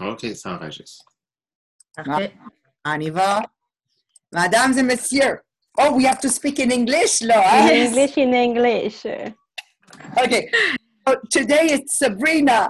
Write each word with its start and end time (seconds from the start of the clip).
OK, 0.00 0.26
ça 0.36 0.54
enregistre. 0.54 1.04
Parfait. 1.94 2.32
On 2.84 3.00
y 3.00 3.10
va. 3.10 3.42
Mesdames 4.32 4.78
et 4.78 4.82
messieurs. 4.82 5.40
Oh, 5.78 5.92
we 5.92 6.04
have 6.04 6.20
to 6.20 6.28
speak 6.28 6.58
in 6.58 6.70
English, 6.70 7.20
là. 7.22 7.40
hein? 7.40 7.68
Yes. 7.68 7.88
English 7.88 8.16
in 8.18 8.34
English. 8.34 9.06
Okay. 10.22 10.50
So 11.06 11.16
today 11.30 11.66
it's 11.72 11.98
Sabrina. 11.98 12.68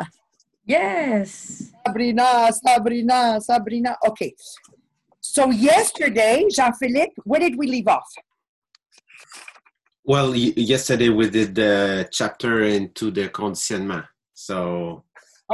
Yes. 0.66 1.72
Sabrina, 1.86 2.50
Sabrina, 2.52 3.40
Sabrina. 3.40 3.96
Okay. 4.06 4.34
So 5.20 5.50
yesterday, 5.50 6.44
Jean-Philippe, 6.50 7.14
where 7.24 7.40
did 7.40 7.56
we 7.56 7.66
leave 7.66 7.88
off? 7.88 8.08
Well, 10.04 10.34
yesterday 10.34 11.10
we 11.10 11.28
did 11.28 11.54
the 11.54 12.08
chapter 12.10 12.62
into 12.62 13.10
the 13.10 13.28
conditionnement. 13.28 14.06
So, 14.34 15.04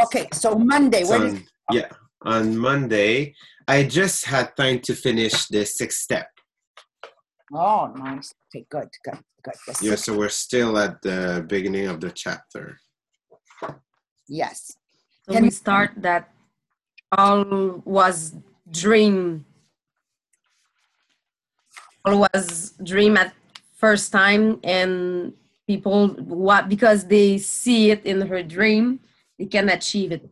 Okay, 0.00 0.28
so 0.32 0.56
Monday, 0.56 1.04
where 1.04 1.18
did 1.20 1.34
on, 1.36 1.46
yeah, 1.70 1.88
on 2.22 2.56
Monday, 2.56 3.34
I 3.66 3.84
just 3.84 4.26
had 4.26 4.56
time 4.56 4.80
to 4.80 4.94
finish 4.94 5.46
the 5.46 5.64
sixth 5.64 6.00
step. 6.00 6.28
Oh, 7.52 7.92
nice. 7.96 8.32
Okay, 8.48 8.66
good, 8.70 8.88
good, 9.04 9.18
good. 9.42 9.54
The 9.66 9.78
Yeah, 9.80 9.94
so 9.96 10.16
we're 10.16 10.28
still 10.28 10.78
at 10.78 11.00
the 11.02 11.44
beginning 11.48 11.88
of 11.88 12.00
the 12.00 12.10
chapter. 12.10 12.78
Yes. 14.28 14.72
So 15.22 15.32
Can 15.32 15.42
we 15.42 15.50
start 15.50 15.92
that 15.98 16.30
all 17.16 17.82
was 17.84 18.34
dream. 18.70 19.44
All 22.04 22.26
was 22.32 22.74
dream 22.82 23.16
at 23.16 23.34
first 23.76 24.12
time 24.12 24.60
and 24.64 25.32
people 25.66 26.08
what 26.08 26.68
because 26.68 27.06
they 27.06 27.38
see 27.38 27.90
it 27.90 28.04
in 28.04 28.20
her 28.22 28.42
dream, 28.42 29.00
they 29.38 29.46
can 29.46 29.68
achieve 29.68 30.12
it. 30.12 30.28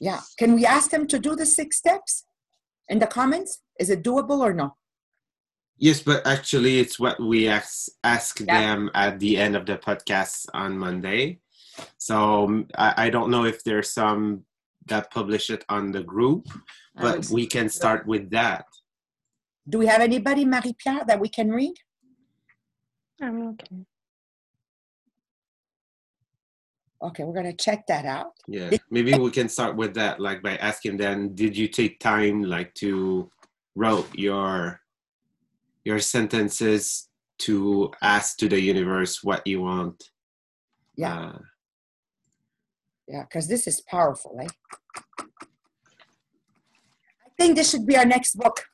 Yeah. 0.00 0.20
Can 0.38 0.54
we 0.54 0.64
ask 0.66 0.90
them 0.90 1.06
to 1.08 1.18
do 1.18 1.36
the 1.36 1.46
six 1.46 1.76
steps 1.76 2.24
in 2.88 2.98
the 2.98 3.06
comments? 3.06 3.60
Is 3.78 3.90
it 3.90 4.02
doable 4.02 4.40
or 4.40 4.52
no? 4.54 4.74
Yes, 5.76 6.02
but 6.02 6.26
actually, 6.26 6.80
it's 6.80 6.98
what 6.98 7.20
we 7.20 7.48
ask, 7.48 7.88
ask 8.04 8.40
Yeah. 8.40 8.46
them 8.60 8.90
at 8.94 9.18
the 9.20 9.36
end 9.36 9.56
of 9.56 9.64
the 9.66 9.76
podcast 9.78 10.46
on 10.52 10.78
Monday. 10.78 11.40
So 11.98 12.44
um, 12.44 12.66
I, 12.76 13.06
I 13.06 13.10
don't 13.10 13.30
know 13.30 13.44
if 13.44 13.62
there's 13.64 13.90
some 13.92 14.44
that 14.86 15.10
publish 15.10 15.50
it 15.50 15.64
on 15.68 15.92
the 15.92 16.02
group, 16.02 16.46
but 16.96 17.16
would- 17.18 17.30
we 17.30 17.46
can 17.46 17.68
start 17.68 18.06
with 18.06 18.30
that. 18.30 18.64
Do 19.68 19.78
we 19.78 19.86
have 19.86 20.00
anybody, 20.00 20.44
Marie-Pierre, 20.44 21.04
that 21.06 21.20
we 21.20 21.28
can 21.28 21.50
read? 21.50 21.74
I'm 23.22 23.48
okay. 23.50 23.84
Okay, 27.02 27.24
we're 27.24 27.32
going 27.32 27.46
to 27.46 27.64
check 27.64 27.86
that 27.86 28.04
out. 28.04 28.32
Yeah, 28.46 28.70
maybe 28.90 29.14
we 29.14 29.30
can 29.30 29.48
start 29.48 29.74
with 29.74 29.94
that, 29.94 30.20
like 30.20 30.42
by 30.42 30.56
asking 30.56 30.98
them, 30.98 31.34
did 31.34 31.56
you 31.56 31.66
take 31.66 31.98
time, 31.98 32.42
like, 32.42 32.74
to 32.74 33.30
wrote 33.74 34.08
your 34.14 34.80
your 35.84 35.98
sentences 35.98 37.08
to 37.38 37.90
ask 38.02 38.36
to 38.36 38.48
the 38.48 38.60
universe 38.60 39.24
what 39.24 39.46
you 39.46 39.62
want? 39.62 40.10
Yeah. 40.96 41.18
Uh, 41.18 41.38
Yeah, 43.08 43.22
because 43.22 43.48
this 43.48 43.66
is 43.66 43.80
powerful, 43.80 44.36
eh? 44.40 44.46
I 47.26 47.30
think 47.38 47.56
this 47.56 47.70
should 47.70 47.86
be 47.86 47.96
our 47.96 48.04
next 48.04 48.36
book. 48.36 48.66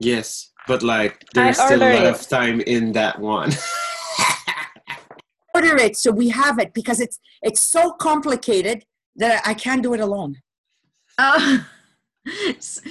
yes, 0.00 0.52
but 0.66 0.82
like, 0.82 1.24
there's 1.34 1.58
still 1.60 1.82
a 1.82 1.92
lot 1.92 2.06
it. 2.06 2.14
of 2.14 2.28
time 2.28 2.60
in 2.62 2.92
that 2.92 3.18
one. 3.20 3.52
Order 5.58 5.76
it 5.76 5.96
so 5.96 6.12
we 6.12 6.28
have 6.28 6.60
it 6.60 6.72
because 6.72 7.00
it's 7.00 7.18
it's 7.42 7.60
so 7.76 7.90
complicated 8.08 8.84
that 9.16 9.42
I 9.44 9.54
can't 9.54 9.82
do 9.82 9.92
it 9.92 9.98
alone. 10.00 10.36
Oh, 11.18 11.66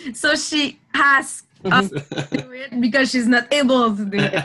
so 0.09 0.35
she 0.35 0.77
has 0.93 1.43
us 1.63 1.89
to 1.89 2.27
do 2.31 2.51
it 2.63 2.81
because 2.81 3.09
she's 3.11 3.25
not 3.35 3.45
able 3.53 3.95
to 3.95 4.03
do 4.06 4.17
it. 4.19 4.44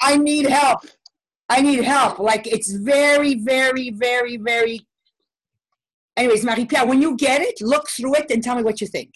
I 0.00 0.16
need 0.16 0.46
help. 0.46 0.80
I 1.50 1.60
need 1.60 1.84
help. 1.84 2.18
Like 2.18 2.46
it's 2.46 2.70
very, 2.72 3.34
very, 3.34 3.90
very, 3.90 4.38
very. 4.38 4.76
Anyways, 6.16 6.44
Marie-Pierre, 6.46 6.86
when 6.86 7.02
you 7.02 7.14
get 7.16 7.42
it, 7.42 7.56
look 7.60 7.90
through 7.90 8.14
it 8.14 8.30
and 8.30 8.42
tell 8.42 8.56
me 8.56 8.62
what 8.62 8.80
you 8.80 8.86
think. 8.86 9.10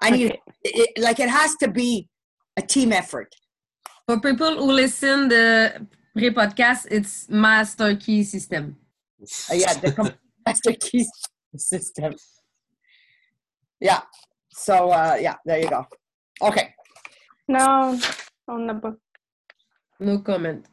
I 0.00 0.08
need 0.10 0.30
Okay. 0.30 0.40
it, 0.64 0.74
it- 0.96 1.02
like 1.02 1.20
it 1.20 1.28
has 1.28 1.54
to 1.56 1.68
be 1.70 2.08
a 2.56 2.62
team 2.62 2.92
effort. 2.94 3.30
For 4.06 4.18
people 4.20 4.52
who 4.56 4.72
listen 4.72 5.28
the 5.28 5.86
pre-podcast, 6.16 6.86
it's 6.90 7.28
master 7.28 7.94
key 7.96 8.22
system. 8.24 8.76
Uh, 9.50 9.54
yeah, 9.54 9.74
the 9.74 10.14
master 10.46 10.72
key 10.72 11.06
system. 11.56 12.14
Yeah. 13.80 14.02
So 14.52 14.90
uh, 14.90 15.16
yeah, 15.20 15.36
there 15.44 15.58
you 15.60 15.68
go. 15.70 15.86
Okay. 16.42 16.74
No, 17.48 17.98
on 18.48 18.66
the 18.66 18.74
book. 18.74 18.98
No 19.98 20.18
comment. 20.20 20.66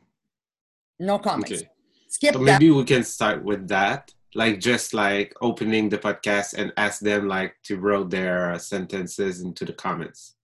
No 1.00 1.20
comments. 1.20 1.52
okay. 1.52 1.70
Skip 2.10 2.34
So 2.34 2.40
that. 2.40 2.46
maybe 2.46 2.72
we 2.72 2.84
can 2.86 3.04
start 3.04 3.44
with 3.44 3.68
that, 3.68 4.14
like 4.34 4.60
just 4.60 4.94
like 4.94 5.34
opening 5.42 5.90
the 5.90 5.98
podcast 5.98 6.54
and 6.54 6.72
ask 6.78 7.02
them 7.02 7.28
like 7.28 7.56
to 7.64 7.78
wrote 7.78 8.10
their 8.10 8.54
uh, 8.54 8.58
sentences 8.58 9.42
into 9.42 9.66
the 9.66 9.74
comments. 9.74 10.36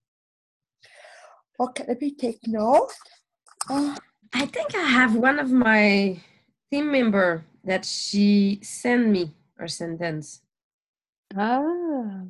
Okay, 1.60 1.86
let 1.88 2.02
me 2.02 2.14
take 2.16 2.40
note. 2.48 2.90
Oh, 3.70 3.96
I 4.34 4.46
think 4.46 4.76
I 4.76 4.88
have 4.88 5.16
one 5.16 5.40
of 5.40 5.52
my 5.52 6.18
team 6.72 6.92
member 6.92 7.46
that 7.64 7.86
she 7.86 8.60
sent 8.64 9.08
me 9.08 9.32
her 9.58 9.68
sentence 9.68 10.42
Ah. 11.36 12.26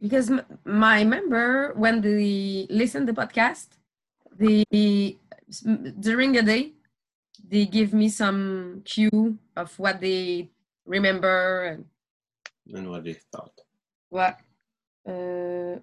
because 0.00 0.30
my 0.64 1.04
member 1.04 1.72
when 1.74 2.00
they 2.00 2.66
listen 2.70 3.04
the 3.06 3.12
podcast, 3.12 3.68
they 4.38 4.64
during 6.00 6.32
the 6.32 6.42
day 6.42 6.72
they 7.48 7.66
give 7.66 7.92
me 7.92 8.08
some 8.08 8.80
cue 8.84 9.36
of 9.56 9.76
what 9.78 10.00
they 10.00 10.48
remember 10.86 11.64
and 11.64 11.84
And 12.72 12.88
what 12.90 13.04
they 13.04 13.14
thought. 13.32 13.52
what. 14.08 14.38
Uh, 15.04 15.80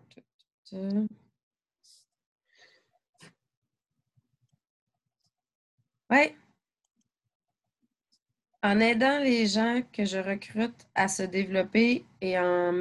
Ouais. 6.09 6.35
En 8.61 8.79
aidant 8.79 9.19
les 9.19 9.47
gens 9.47 9.81
que 9.93 10.03
je 10.03 10.17
recrute 10.17 10.87
à 10.95 11.07
se 11.07 11.23
développer 11.23 12.05
et 12.19 12.37
en 12.37 12.73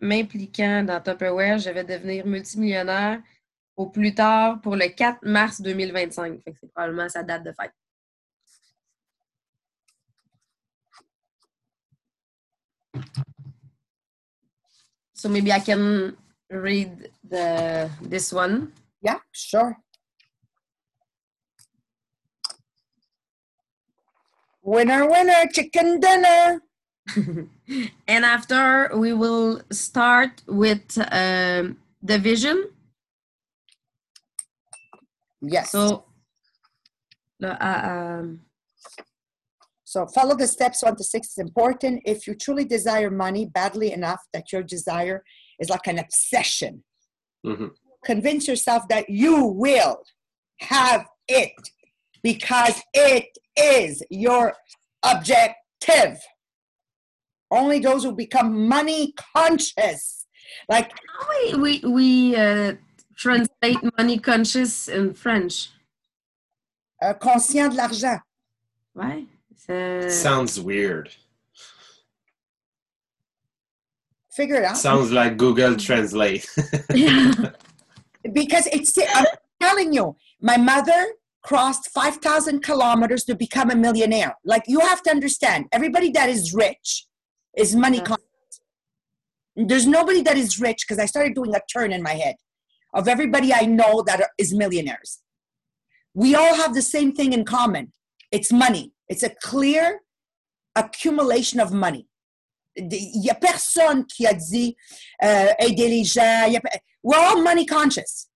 m'impliquant 0.00 0.82
dans 0.82 1.00
Tupperware, 1.00 1.58
je 1.58 1.70
vais 1.70 1.84
devenir 1.84 2.26
multimillionnaire 2.26 3.22
au 3.76 3.86
plus 3.86 4.14
tard 4.14 4.60
pour 4.60 4.76
le 4.76 4.88
4 4.88 5.20
mars 5.22 5.60
2025. 5.60 6.42
Fait 6.42 6.52
que 6.52 6.58
c'est 6.58 6.72
probablement 6.72 7.08
sa 7.08 7.22
date 7.22 7.44
de 7.44 7.52
fête. 7.52 7.72
So 15.14 15.28
maybe 15.28 15.50
I 15.52 15.60
can 15.60 16.16
read 16.50 17.10
the 17.22 17.90
this 18.08 18.32
one. 18.32 18.72
yeah, 19.02 19.18
sure. 19.32 19.76
Winner, 24.70 25.04
winner, 25.10 25.46
chicken 25.52 25.98
dinner. 25.98 26.62
and 28.06 28.24
after 28.24 28.88
we 28.96 29.12
will 29.12 29.62
start 29.72 30.42
with 30.46 30.96
um, 31.10 31.76
the 32.00 32.20
vision. 32.20 32.68
Yes. 35.42 35.72
So, 35.72 36.04
uh, 37.42 37.56
um, 37.90 38.42
So 39.82 40.06
follow 40.06 40.36
the 40.36 40.46
steps 40.46 40.84
one 40.84 40.94
to 40.94 41.02
six 41.02 41.22
is 41.32 41.38
important. 41.38 42.02
If 42.04 42.28
you 42.28 42.36
truly 42.36 42.64
desire 42.64 43.10
money 43.10 43.46
badly 43.46 43.90
enough 43.90 44.22
that 44.32 44.52
your 44.52 44.62
desire 44.62 45.24
is 45.58 45.68
like 45.68 45.88
an 45.88 45.98
obsession, 45.98 46.84
Mhm. 47.44 47.70
convince 48.04 48.46
yourself 48.46 48.86
that 48.88 49.10
you 49.10 49.34
will 49.46 49.96
have 50.60 51.06
it 51.26 51.58
because 52.22 52.80
it 52.94 53.26
is 53.60 54.02
your 54.10 54.54
objective. 55.02 56.18
Only 57.50 57.80
those 57.80 58.04
who 58.04 58.12
become 58.12 58.68
money 58.68 59.12
conscious, 59.34 60.26
like 60.68 60.92
how 60.92 61.28
we 61.30 61.80
we, 61.80 61.88
we 61.88 62.36
uh, 62.36 62.74
translate 63.16 63.78
money 63.98 64.18
conscious 64.18 64.88
in 64.88 65.14
French, 65.14 65.70
uh, 67.02 67.14
conscient 67.14 67.72
de 67.72 67.76
l'argent. 67.76 68.20
right? 68.94 69.26
So, 69.56 70.08
Sounds 70.08 70.60
weird. 70.60 71.10
Figure 74.30 74.56
it 74.56 74.64
out. 74.64 74.76
Sounds 74.76 75.10
like 75.10 75.36
Google 75.36 75.76
Translate. 75.76 76.48
yeah. 76.94 77.32
because 78.32 78.66
it's 78.68 78.96
I'm 78.96 79.26
telling 79.60 79.92
you, 79.92 80.16
my 80.40 80.56
mother 80.56 81.06
crossed 81.42 81.90
5,000 81.90 82.62
kilometers 82.62 83.24
to 83.24 83.34
become 83.34 83.70
a 83.70 83.74
millionaire. 83.76 84.36
Like 84.44 84.64
you 84.66 84.80
have 84.80 85.02
to 85.04 85.10
understand, 85.10 85.66
everybody 85.72 86.10
that 86.10 86.28
is 86.28 86.54
rich 86.54 87.06
is 87.56 87.74
money 87.74 87.98
Yeah. 87.98 88.04
conscious. 88.04 88.26
There's 89.56 89.86
nobody 89.86 90.22
that 90.22 90.36
is 90.36 90.60
rich 90.60 90.84
because 90.86 90.98
I 90.98 91.06
started 91.06 91.34
doing 91.34 91.54
a 91.54 91.60
turn 91.72 91.92
in 91.92 92.02
my 92.02 92.14
head 92.14 92.36
of 92.94 93.08
everybody 93.08 93.52
I 93.52 93.66
know 93.66 94.02
that 94.02 94.20
are, 94.20 94.30
is 94.38 94.54
millionaires. 94.54 95.20
We 96.14 96.34
all 96.34 96.54
have 96.54 96.74
the 96.74 96.82
same 96.82 97.12
thing 97.12 97.32
in 97.32 97.44
common. 97.44 97.92
It's 98.32 98.52
money. 98.52 98.92
It's 99.08 99.22
a 99.22 99.30
clear 99.30 100.00
accumulation 100.76 101.60
of 101.60 101.72
money. 101.72 102.06
Il 102.76 102.86
n'y 102.88 103.28
a 103.28 103.34
personne 103.34 104.06
qui 104.06 104.26
a 104.26 104.32
dit 104.32 104.76
euh, 105.22 105.52
aider 105.58 105.88
les 105.88 106.04
gens. 106.04 106.46
A 106.46 106.60
we're 107.02 107.18
all 107.18 107.42
money 107.42 107.66
conscious. 107.66 108.29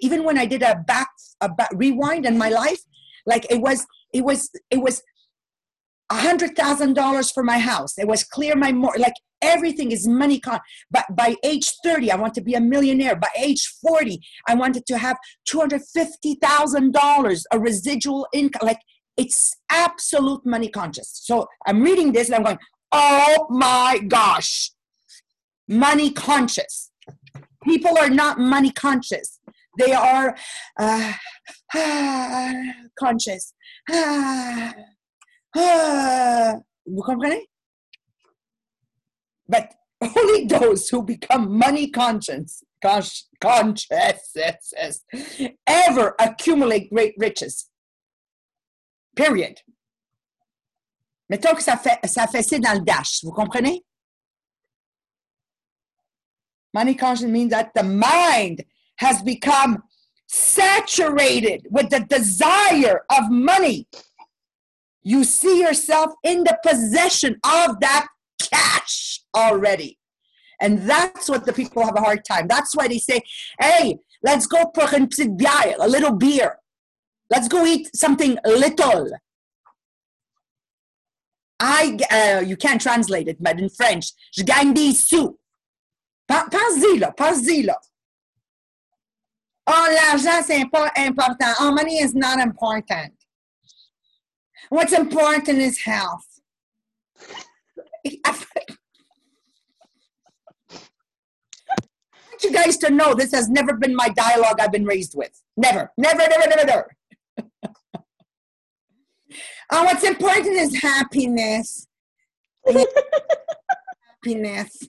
Even 0.00 0.24
when 0.24 0.38
I 0.38 0.46
did 0.46 0.62
a 0.62 0.76
back 0.86 1.08
a 1.40 1.48
back, 1.48 1.70
rewind 1.74 2.26
in 2.26 2.38
my 2.38 2.48
life, 2.48 2.80
like 3.26 3.46
it 3.50 3.60
was 3.60 3.86
it 4.12 4.24
was 4.24 4.50
it 4.70 4.80
was 4.80 5.02
a 6.10 6.16
hundred 6.16 6.54
thousand 6.56 6.94
dollars 6.94 7.30
for 7.30 7.42
my 7.42 7.58
house. 7.58 7.98
It 7.98 8.06
was 8.06 8.22
clear 8.22 8.54
my 8.54 8.72
more 8.72 8.94
like 8.98 9.14
everything 9.42 9.90
is 9.90 10.06
money 10.06 10.38
con. 10.38 10.60
But 10.90 11.04
by 11.16 11.34
age 11.42 11.72
thirty, 11.84 12.10
I 12.12 12.16
want 12.16 12.34
to 12.34 12.40
be 12.40 12.54
a 12.54 12.60
millionaire. 12.60 13.16
By 13.16 13.30
age 13.36 13.66
forty, 13.82 14.20
I 14.46 14.54
wanted 14.54 14.86
to 14.86 14.98
have 14.98 15.16
two 15.44 15.58
hundred 15.58 15.82
fifty 15.92 16.36
thousand 16.36 16.92
dollars 16.92 17.44
a 17.50 17.58
residual 17.58 18.28
income. 18.32 18.66
Like 18.66 18.80
it's 19.16 19.56
absolute 19.70 20.46
money 20.46 20.68
conscious. 20.68 21.10
So 21.24 21.48
I'm 21.66 21.82
reading 21.82 22.12
this 22.12 22.28
and 22.28 22.36
I'm 22.36 22.44
going, 22.44 22.58
oh 22.92 23.46
my 23.50 24.00
gosh, 24.06 24.70
money 25.68 26.10
conscious. 26.10 26.91
People 27.64 27.96
are 27.98 28.10
not 28.10 28.38
money 28.38 28.70
conscious. 28.70 29.38
They 29.78 29.92
are 29.92 30.36
uh, 30.78 31.12
conscious. 32.98 33.54
Vous 36.86 37.02
comprenez? 37.02 37.46
But 39.48 39.74
only 40.00 40.46
those 40.46 40.88
who 40.88 41.02
become 41.02 41.56
money 41.56 41.90
conscious, 41.90 42.64
conscious, 43.40 43.86
ever 45.66 46.14
accumulate 46.18 46.90
great 46.90 47.14
riches. 47.18 47.68
Period. 49.14 49.60
Mettons 51.28 51.54
que 51.54 51.62
ça 51.62 51.76
fait, 51.76 51.98
ça 52.06 52.26
fait 52.26 52.42
ça 52.42 52.58
dans 52.58 52.74
le 52.74 52.84
dash. 52.84 53.20
Vous 53.22 53.32
comprenez? 53.32 53.84
Money 56.74 56.94
conscious 56.94 57.26
means 57.26 57.50
that 57.50 57.74
the 57.74 57.82
mind 57.82 58.64
has 58.96 59.22
become 59.22 59.82
saturated 60.26 61.66
with 61.70 61.90
the 61.90 62.00
desire 62.00 63.02
of 63.10 63.30
money. 63.30 63.86
You 65.02 65.24
see 65.24 65.60
yourself 65.60 66.12
in 66.24 66.44
the 66.44 66.58
possession 66.64 67.34
of 67.44 67.80
that 67.80 68.06
cash 68.40 69.20
already. 69.34 69.98
And 70.60 70.88
that's 70.88 71.28
what 71.28 71.44
the 71.44 71.52
people 71.52 71.84
have 71.84 71.96
a 71.96 72.00
hard 72.00 72.24
time. 72.24 72.46
That's 72.46 72.74
why 72.74 72.88
they 72.88 72.98
say, 72.98 73.20
hey, 73.60 73.98
let's 74.22 74.46
go 74.46 74.70
bière, 74.72 75.74
a 75.78 75.88
little 75.88 76.12
beer. 76.12 76.56
Let's 77.28 77.48
go 77.48 77.66
eat 77.66 77.90
something 77.94 78.38
little. 78.44 79.10
I, 81.58 81.98
uh, 82.10 82.40
you 82.40 82.56
can't 82.56 82.80
translate 82.80 83.28
it, 83.28 83.36
but 83.40 83.58
in 83.58 83.68
French, 83.68 84.12
je 84.32 84.42
gagne 84.44 84.72
des 84.72 84.92
sous. 84.92 85.38
Pense-y, 86.50 86.98
là, 86.98 87.12
pense-y, 87.12 87.62
là. 87.62 87.78
Oh, 89.68 89.86
l'argent, 89.90 90.42
c'est 90.44 90.68
pas 90.70 90.90
important. 90.96 91.52
Oh, 91.60 91.72
money 91.72 91.98
is 91.98 92.14
not 92.14 92.40
important. 92.40 93.12
What's 94.70 94.92
important 94.92 95.58
is 95.58 95.78
health. 95.78 96.26
I 98.04 98.34
want 102.30 102.42
you 102.42 102.52
guys 102.52 102.76
to 102.78 102.90
know 102.90 103.14
this 103.14 103.32
has 103.32 103.48
never 103.48 103.74
been 103.74 103.94
my 103.94 104.08
dialogue 104.08 104.58
I've 104.60 104.72
been 104.72 104.84
raised 104.84 105.14
with. 105.14 105.40
Never, 105.56 105.92
never, 105.96 106.26
never, 106.28 106.48
never, 106.48 106.64
never. 106.64 106.96
oh, 109.70 109.84
what's 109.84 110.02
important 110.04 110.56
is 110.56 110.80
happiness. 110.82 111.86
happiness. 114.24 114.88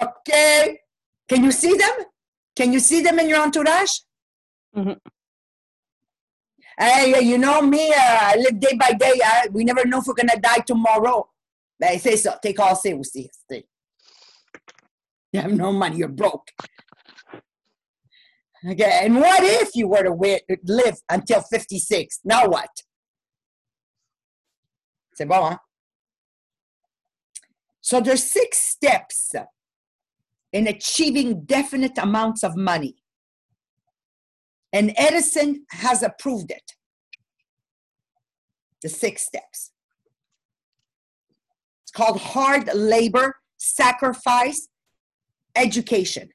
Okay. 0.00 0.78
Can 1.28 1.44
you 1.44 1.52
see 1.52 1.74
them? 1.74 2.04
Can 2.56 2.72
you 2.72 2.80
see 2.80 3.02
them 3.02 3.18
in 3.18 3.28
your 3.28 3.40
entourage? 3.40 3.98
Mhm. 4.76 4.98
Hey, 6.78 7.20
you 7.24 7.38
know 7.38 7.60
me, 7.60 7.90
uh, 7.92 7.96
I 7.98 8.36
live 8.36 8.60
day 8.60 8.76
by 8.78 8.92
day. 8.92 9.12
I, 9.24 9.48
we 9.50 9.64
never 9.64 9.84
know 9.84 9.98
if 9.98 10.06
we're 10.06 10.14
going 10.14 10.28
to 10.28 10.38
die 10.40 10.60
tomorrow. 10.64 11.28
Ben, 11.80 11.98
c'est 11.98 12.16
ça. 12.16 12.38
T'es 12.40 12.54
cassé 12.54 12.94
aussi. 12.94 13.28
You 15.32 15.40
have 15.40 15.52
no 15.52 15.72
money. 15.72 15.96
You're 15.98 16.08
broke. 16.08 16.48
Okay. 18.68 19.00
And 19.04 19.16
what 19.16 19.42
if 19.42 19.74
you 19.74 19.88
were 19.88 20.02
to 20.02 20.12
live 20.64 20.96
until 21.08 21.42
56? 21.42 22.20
Now 22.24 22.46
what? 22.48 22.70
C'est 25.18 25.26
bon, 25.26 25.46
hein? 25.50 25.58
So 27.80 28.00
there's 28.00 28.22
six 28.22 28.56
steps 28.56 29.34
in 30.52 30.68
achieving 30.68 31.44
definite 31.44 31.98
amounts 31.98 32.44
of 32.44 32.54
money. 32.54 32.94
And 34.72 34.92
Edison 34.96 35.66
has 35.70 36.04
approved 36.04 36.52
it. 36.52 36.76
The 38.82 38.88
six 38.88 39.22
steps. 39.22 39.72
It's 41.82 41.90
called 41.90 42.20
hard 42.20 42.72
labor, 42.72 43.34
sacrifice, 43.56 44.68
education. 45.56 46.28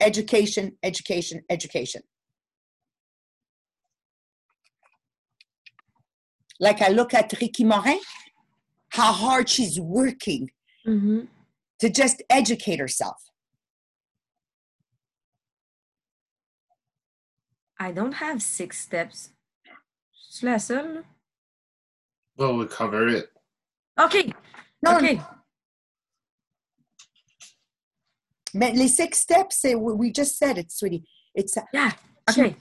Education, 0.00 0.76
education, 0.84 1.42
education. 1.50 2.02
Like 6.60 6.82
I 6.82 6.88
look 6.90 7.14
at 7.14 7.32
Ricky 7.40 7.64
Morin, 7.64 7.98
how 8.98 9.12
hard 9.12 9.48
she's 9.48 9.78
working 9.78 10.50
Mhm. 10.86 11.28
to 11.78 11.88
just 11.88 12.22
educate 12.28 12.80
herself. 12.80 13.20
I 17.78 17.92
don't 17.92 18.14
have 18.14 18.42
six 18.42 18.78
steps. 18.80 19.30
Je 20.12 20.36
suis 20.38 20.46
la 20.46 20.58
seule. 20.58 20.94
là? 20.94 21.04
Well, 22.36 22.56
we'll 22.56 22.68
cover 22.68 23.06
it. 23.08 23.30
OK. 23.96 24.32
No, 24.82 24.96
OK. 24.96 25.20
Mais 28.54 28.72
les 28.74 28.88
six 28.88 29.18
steps, 29.18 29.56
c'est, 29.60 29.74
we 29.74 29.92
we 29.94 30.10
just 30.10 30.36
said 30.38 30.58
it, 30.58 30.72
sweetie. 30.72 31.04
It's 31.34 31.56
a- 31.56 31.66
Yeah. 31.72 31.92
OK. 32.28 32.56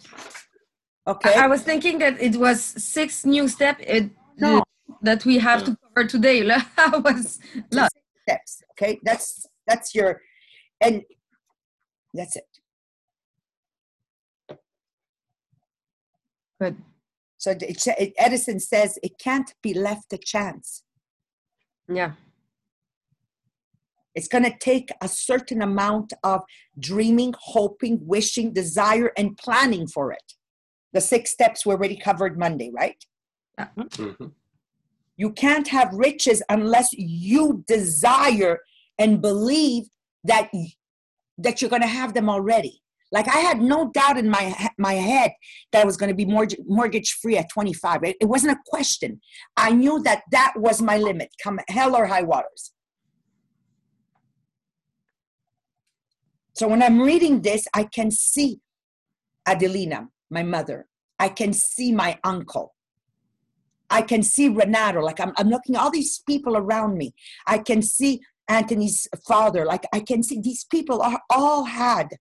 okay. 1.07 1.33
I, 1.35 1.45
I 1.45 1.47
was 1.47 1.61
thinking 1.63 1.97
that 1.99 2.19
it 2.21 2.35
was 2.35 2.61
six 2.61 3.25
new 3.25 3.47
steps 3.47 3.83
No. 4.37 4.63
That 5.01 5.25
we 5.25 5.37
have 5.39 5.63
to 5.65 5.77
cover 5.95 6.07
today. 6.07 6.41
là. 6.45 6.65
I 6.77 6.97
was 6.97 7.39
lot. 7.71 7.91
steps. 8.27 8.61
Okay, 8.71 8.99
that's 9.03 9.45
that's 9.67 9.95
your, 9.95 10.21
and 10.81 11.03
that's 12.13 12.35
it. 12.35 12.47
Good. 16.59 16.77
So 17.37 17.51
it, 17.51 17.87
it, 17.99 18.13
Edison 18.17 18.59
says 18.59 18.97
it 19.03 19.19
can't 19.19 19.53
be 19.61 19.73
left 19.73 20.09
to 20.09 20.17
chance. 20.17 20.83
Yeah. 21.87 22.13
It's 24.15 24.27
going 24.27 24.45
to 24.45 24.57
take 24.57 24.89
a 24.99 25.07
certain 25.07 25.61
amount 25.61 26.13
of 26.23 26.41
dreaming, 26.79 27.35
hoping, 27.39 27.99
wishing, 28.01 28.51
desire, 28.51 29.11
and 29.15 29.37
planning 29.37 29.85
for 29.85 30.11
it. 30.11 30.33
The 30.93 31.01
six 31.01 31.31
steps 31.31 31.65
we 31.65 31.73
already 31.73 31.95
covered 31.97 32.39
Monday, 32.39 32.71
right? 32.73 33.03
Mhm. 33.59 34.33
You 35.17 35.31
can't 35.31 35.67
have 35.67 35.89
riches 35.93 36.43
unless 36.49 36.89
you 36.93 37.63
desire 37.67 38.59
and 38.99 39.21
believe 39.21 39.85
that 40.23 40.49
that 41.39 41.61
you're 41.61 41.69
going 41.69 41.81
to 41.81 41.87
have 41.87 42.13
them 42.13 42.29
already. 42.29 42.81
Like 43.11 43.27
I 43.27 43.39
had 43.39 43.61
no 43.61 43.89
doubt 43.91 44.17
in 44.17 44.29
my 44.29 44.69
my 44.77 44.93
head 44.93 45.31
that 45.71 45.81
I 45.81 45.85
was 45.85 45.97
going 45.97 46.09
to 46.09 46.15
be 46.15 46.25
mortgage, 46.25 46.59
mortgage 46.65 47.13
free 47.21 47.37
at 47.37 47.49
25. 47.49 48.03
It, 48.03 48.17
it 48.21 48.25
wasn't 48.25 48.53
a 48.53 48.61
question. 48.65 49.21
I 49.55 49.71
knew 49.71 50.01
that 50.03 50.23
that 50.31 50.53
was 50.55 50.81
my 50.81 50.97
limit, 50.97 51.29
come 51.41 51.59
hell 51.69 51.95
or 51.95 52.05
high 52.05 52.23
waters. 52.23 52.73
So 56.53 56.67
when 56.67 56.81
I'm 56.81 56.99
reading 56.99 57.41
this, 57.41 57.67
I 57.73 57.83
can 57.83 58.11
see 58.11 58.59
Adelina, 59.47 60.09
my 60.29 60.43
mother. 60.43 60.87
I 61.19 61.29
can 61.29 61.53
see 61.53 61.91
my 61.91 62.19
uncle. 62.23 62.73
I 63.89 64.01
can 64.01 64.23
see 64.23 64.49
Renato. 64.49 65.01
Like 65.01 65.19
I'm, 65.19 65.33
I'm 65.37 65.49
looking 65.49 65.75
all 65.75 65.91
these 65.91 66.19
people 66.27 66.57
around 66.57 66.97
me. 66.97 67.13
I 67.45 67.59
can 67.59 67.81
see 67.81 68.21
Anthony's 68.47 69.07
father. 69.27 69.65
Like 69.65 69.85
I 69.93 69.99
can 69.99 70.23
see 70.23 70.39
these 70.41 70.65
people 70.65 71.01
are 71.01 71.21
all 71.29 71.65
had 71.65 72.17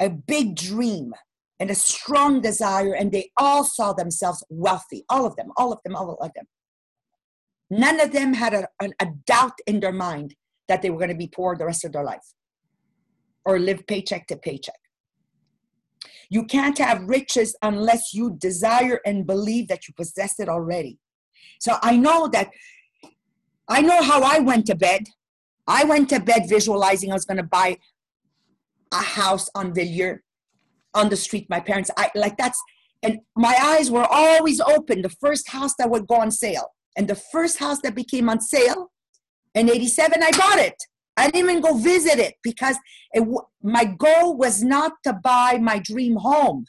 a 0.00 0.10
big 0.10 0.56
dream 0.56 1.12
and 1.60 1.70
a 1.70 1.74
strong 1.74 2.40
desire, 2.40 2.94
and 2.94 3.12
they 3.12 3.30
all 3.36 3.64
saw 3.64 3.92
themselves 3.92 4.42
wealthy. 4.48 5.04
All 5.08 5.24
of 5.24 5.36
them, 5.36 5.52
all 5.56 5.72
of 5.72 5.78
them, 5.84 5.94
all 5.94 6.16
of 6.20 6.32
them. 6.34 6.46
None 7.70 8.00
of 8.00 8.12
them 8.12 8.34
had 8.34 8.54
a, 8.54 8.68
a, 8.82 8.90
a 9.00 9.06
doubt 9.26 9.58
in 9.66 9.80
their 9.80 9.92
mind 9.92 10.34
that 10.68 10.82
they 10.82 10.90
were 10.90 10.98
going 10.98 11.10
to 11.10 11.16
be 11.16 11.28
poor 11.28 11.56
the 11.56 11.64
rest 11.66 11.84
of 11.84 11.92
their 11.92 12.04
life 12.04 12.34
or 13.44 13.58
live 13.58 13.86
paycheck 13.86 14.26
to 14.26 14.36
paycheck. 14.36 14.74
You 16.30 16.44
can't 16.44 16.78
have 16.78 17.08
riches 17.08 17.56
unless 17.62 18.14
you 18.14 18.36
desire 18.38 19.00
and 19.06 19.26
believe 19.26 19.68
that 19.68 19.86
you 19.86 19.94
possess 19.94 20.38
it 20.38 20.48
already. 20.48 20.98
So 21.60 21.76
I 21.82 21.96
know 21.96 22.28
that, 22.28 22.50
I 23.68 23.80
know 23.80 24.02
how 24.02 24.22
I 24.22 24.38
went 24.40 24.66
to 24.66 24.74
bed. 24.74 25.02
I 25.66 25.84
went 25.84 26.10
to 26.10 26.20
bed 26.20 26.48
visualizing 26.48 27.10
I 27.10 27.14
was 27.14 27.24
going 27.24 27.38
to 27.38 27.42
buy 27.42 27.78
a 28.92 29.02
house 29.02 29.48
on 29.54 29.72
Villiers, 29.74 30.20
on 30.94 31.08
the 31.08 31.16
street. 31.16 31.46
My 31.48 31.60
parents, 31.60 31.90
I 31.96 32.10
like 32.14 32.36
that's, 32.36 32.60
and 33.02 33.18
my 33.36 33.56
eyes 33.60 33.90
were 33.90 34.06
always 34.10 34.60
open. 34.60 35.02
The 35.02 35.16
first 35.20 35.48
house 35.48 35.74
that 35.78 35.90
would 35.90 36.06
go 36.06 36.16
on 36.16 36.30
sale, 36.30 36.72
and 36.96 37.08
the 37.08 37.14
first 37.14 37.58
house 37.58 37.80
that 37.82 37.94
became 37.94 38.28
on 38.28 38.40
sale 38.40 38.92
in 39.54 39.70
87, 39.70 40.22
I 40.22 40.30
bought 40.32 40.58
it. 40.58 40.76
I 41.16 41.30
didn't 41.30 41.50
even 41.50 41.60
go 41.60 41.74
visit 41.74 42.18
it 42.18 42.34
because 42.42 42.76
it, 43.12 43.26
my 43.62 43.84
goal 43.84 44.36
was 44.36 44.62
not 44.62 44.92
to 45.04 45.12
buy 45.12 45.58
my 45.60 45.78
dream 45.78 46.16
home. 46.16 46.66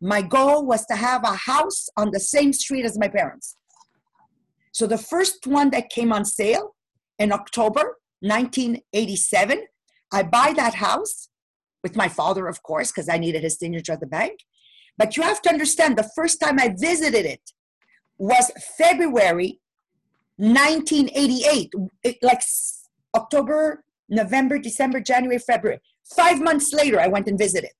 My 0.00 0.22
goal 0.22 0.66
was 0.66 0.84
to 0.86 0.96
have 0.96 1.22
a 1.24 1.34
house 1.34 1.88
on 1.96 2.10
the 2.10 2.20
same 2.20 2.52
street 2.52 2.84
as 2.84 2.98
my 2.98 3.08
parents. 3.08 3.56
So 4.72 4.86
the 4.86 4.98
first 4.98 5.46
one 5.46 5.70
that 5.70 5.90
came 5.90 6.12
on 6.12 6.24
sale 6.24 6.74
in 7.18 7.32
October 7.32 7.98
1987, 8.20 9.64
I 10.12 10.22
buy 10.22 10.54
that 10.56 10.74
house 10.74 11.28
with 11.82 11.96
my 11.96 12.08
father, 12.08 12.48
of 12.48 12.62
course, 12.62 12.90
because 12.90 13.08
I 13.08 13.18
needed 13.18 13.42
his 13.42 13.58
signature 13.58 13.92
at 13.92 14.00
the 14.00 14.06
bank. 14.06 14.40
But 14.96 15.16
you 15.16 15.22
have 15.22 15.42
to 15.42 15.50
understand 15.50 15.96
the 15.96 16.10
first 16.16 16.40
time 16.40 16.58
I 16.58 16.74
visited 16.78 17.26
it 17.26 17.40
was 18.18 18.50
February 18.78 19.60
1988, 20.36 21.72
like 22.22 22.42
October, 23.14 23.84
November, 24.08 24.58
December, 24.58 25.00
January, 25.00 25.38
February. 25.38 25.80
Five 26.16 26.40
months 26.40 26.72
later, 26.72 27.00
I 27.00 27.08
went 27.08 27.28
and 27.28 27.38
visited 27.38 27.70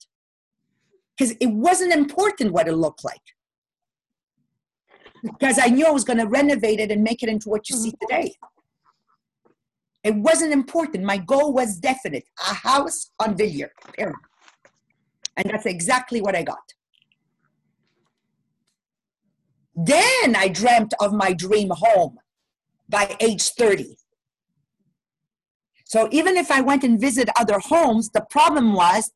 because 1.16 1.36
it 1.40 1.46
wasn't 1.46 1.92
important 1.92 2.52
what 2.52 2.68
it 2.68 2.74
looked 2.74 3.04
like. 3.04 3.20
Because 5.22 5.58
I 5.62 5.68
knew 5.68 5.86
I 5.86 5.90
was 5.90 6.04
going 6.04 6.18
to 6.18 6.26
renovate 6.26 6.80
it 6.80 6.90
and 6.90 7.02
make 7.02 7.22
it 7.22 7.28
into 7.28 7.48
what 7.48 7.68
you 7.70 7.76
see 7.76 7.92
today. 8.00 8.34
It 10.02 10.16
wasn't 10.16 10.52
important. 10.52 11.04
My 11.04 11.18
goal 11.18 11.52
was 11.52 11.76
definite 11.76 12.24
a 12.40 12.54
house 12.54 13.10
on 13.20 13.36
Villiers. 13.36 13.70
And 13.98 14.14
that's 15.44 15.66
exactly 15.66 16.20
what 16.20 16.34
I 16.34 16.42
got. 16.42 16.58
Then 19.74 20.36
I 20.36 20.48
dreamt 20.48 20.92
of 21.00 21.12
my 21.12 21.32
dream 21.32 21.70
home 21.70 22.18
by 22.88 23.16
age 23.20 23.48
30. 23.50 23.96
So 25.92 26.08
even 26.10 26.38
if 26.38 26.50
I 26.50 26.62
went 26.62 26.84
and 26.84 26.98
visited 26.98 27.30
other 27.38 27.58
homes, 27.58 28.08
the 28.08 28.22
problem 28.30 28.72
was 28.72 29.12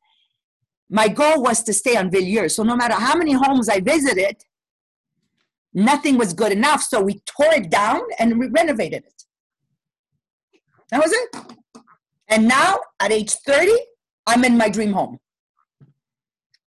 my 0.91 1.09
goal 1.09 1.43
was 1.43 1.63
to 1.63 1.73
stay 1.73 1.97
on 1.97 2.11
Villiers. 2.11 2.55
So 2.55 2.65
no 2.65 2.77
matter 2.77 2.93
how 2.93 3.17
many 3.17 3.33
homes 3.33 3.71
I 3.71 3.81
visited, 3.81 4.37
nothing 5.73 6.19
was 6.19 6.35
good 6.35 6.53
enough. 6.53 6.83
So 6.83 7.01
we 7.01 7.23
tore 7.25 7.55
it 7.55 7.71
down 7.71 8.03
and 8.19 8.39
we 8.39 8.49
renovated 8.49 9.05
it. 9.05 9.23
That 10.91 11.03
was 11.03 11.13
it. 11.15 11.83
And 12.29 12.47
now 12.47 12.81
at 13.01 13.11
age 13.11 13.33
30, 13.33 13.73
I'm 14.27 14.45
in 14.45 14.59
my 14.59 14.69
dream 14.69 14.93
home 14.93 15.19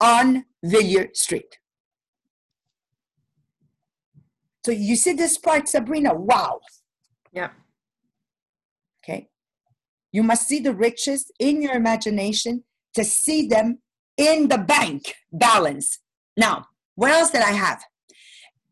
on 0.01 0.43
Villiers 0.63 1.21
Street. 1.21 1.59
So 4.65 4.71
you 4.71 4.95
see 4.95 5.13
this 5.13 5.37
part, 5.37 5.69
Sabrina? 5.69 6.15
Wow. 6.15 6.61
Yeah. 7.31 7.51
Okay. 9.03 9.29
You 10.11 10.23
must 10.23 10.47
see 10.47 10.59
the 10.59 10.73
riches 10.73 11.31
in 11.39 11.61
your 11.61 11.73
imagination 11.73 12.63
to 12.95 13.03
see 13.03 13.47
them 13.47 13.79
in 14.17 14.47
the 14.47 14.57
bank 14.57 15.13
balance. 15.31 15.99
Now, 16.35 16.65
what 16.95 17.11
else 17.11 17.31
did 17.31 17.41
I 17.41 17.51
have? 17.51 17.81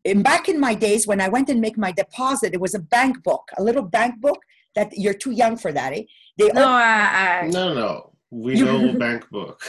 In 0.04 0.22
back 0.22 0.48
in 0.48 0.58
my 0.60 0.74
days 0.74 1.06
when 1.06 1.20
I 1.20 1.28
went 1.28 1.48
and 1.48 1.60
make 1.60 1.76
my 1.78 1.92
deposit, 1.92 2.54
it 2.54 2.60
was 2.60 2.74
a 2.74 2.78
bank 2.78 3.22
book, 3.22 3.48
a 3.56 3.62
little 3.62 3.82
bank 3.82 4.20
book 4.20 4.38
that 4.74 4.92
you're 4.96 5.14
too 5.14 5.32
young 5.32 5.56
for 5.56 5.72
that, 5.72 5.92
eh? 5.92 6.02
They 6.36 6.48
No, 6.48 6.66
I, 6.68 7.42
I, 7.42 7.46
No, 7.48 7.74
no. 7.74 8.12
We 8.30 8.56
You- 8.56 8.64
know 8.64 8.98
bank 9.06 9.28
book. 9.30 9.60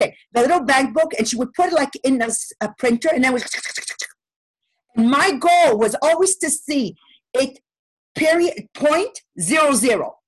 okay, 0.00 0.16
the 0.32 0.40
little 0.42 0.60
bank 0.60 0.94
book, 0.94 1.12
and 1.18 1.26
she 1.28 1.36
would 1.36 1.52
put 1.54 1.66
it 1.68 1.72
like 1.72 1.94
in 2.04 2.20
a 2.22 2.68
printer, 2.78 3.08
and 3.12 3.22
then 3.24 3.32
was. 3.32 3.44
And 4.96 5.10
my 5.10 5.32
goal 5.32 5.76
was 5.76 5.96
always 6.02 6.36
to 6.36 6.48
see 6.48 6.94
it 7.34 7.58
period 8.14 8.68
point 8.74 9.18
zero 9.40 9.72
zero. 9.72 10.18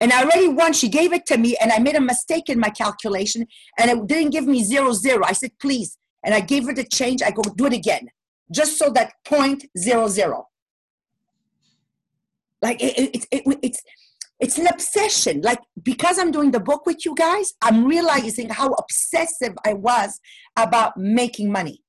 And 0.00 0.12
I 0.12 0.22
already 0.22 0.48
won. 0.48 0.72
She 0.72 0.88
gave 0.88 1.12
it 1.12 1.26
to 1.26 1.36
me, 1.36 1.56
and 1.60 1.72
I 1.72 1.78
made 1.78 1.96
a 1.96 2.00
mistake 2.00 2.48
in 2.48 2.60
my 2.60 2.70
calculation, 2.70 3.46
and 3.78 3.90
it 3.90 4.06
didn't 4.06 4.30
give 4.30 4.46
me 4.46 4.62
zero 4.62 4.92
zero. 4.92 5.24
I 5.24 5.32
said, 5.32 5.52
please. 5.60 5.98
And 6.24 6.34
I 6.34 6.40
gave 6.40 6.64
her 6.66 6.74
the 6.74 6.84
change. 6.84 7.22
I 7.22 7.30
go, 7.30 7.42
do 7.42 7.66
it 7.66 7.72
again, 7.72 8.08
just 8.52 8.78
so 8.78 8.90
that 8.90 9.12
point 9.24 9.64
zero 9.76 10.08
zero. 10.08 10.48
Like 12.60 12.82
it, 12.82 12.98
it, 12.98 13.26
it, 13.30 13.42
it, 13.46 13.58
it's 13.62 13.82
it's 14.40 14.58
an 14.58 14.66
obsession. 14.66 15.40
Like 15.42 15.60
because 15.82 16.18
I'm 16.18 16.30
doing 16.30 16.50
the 16.50 16.60
book 16.60 16.86
with 16.86 17.04
you 17.04 17.14
guys, 17.14 17.54
I'm 17.62 17.84
realizing 17.84 18.48
how 18.50 18.72
obsessive 18.72 19.54
I 19.64 19.74
was 19.74 20.20
about 20.56 20.96
making 20.96 21.52
money. 21.52 21.82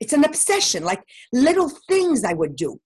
It's 0.00 0.12
an 0.12 0.24
obsession, 0.24 0.84
like 0.84 1.02
little 1.32 1.68
things 1.88 2.24
I 2.24 2.32
would 2.34 2.56
do. 2.56 2.80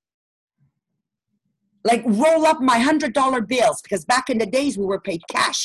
Like 1.91 2.03
roll 2.25 2.43
up 2.51 2.61
my 2.61 2.79
hundred 2.89 3.13
dollar 3.21 3.41
bills 3.55 3.79
because 3.85 4.05
back 4.05 4.27
in 4.33 4.39
the 4.39 4.51
days 4.59 4.73
we 4.81 4.87
were 4.93 5.01
paid 5.09 5.23
cash. 5.37 5.63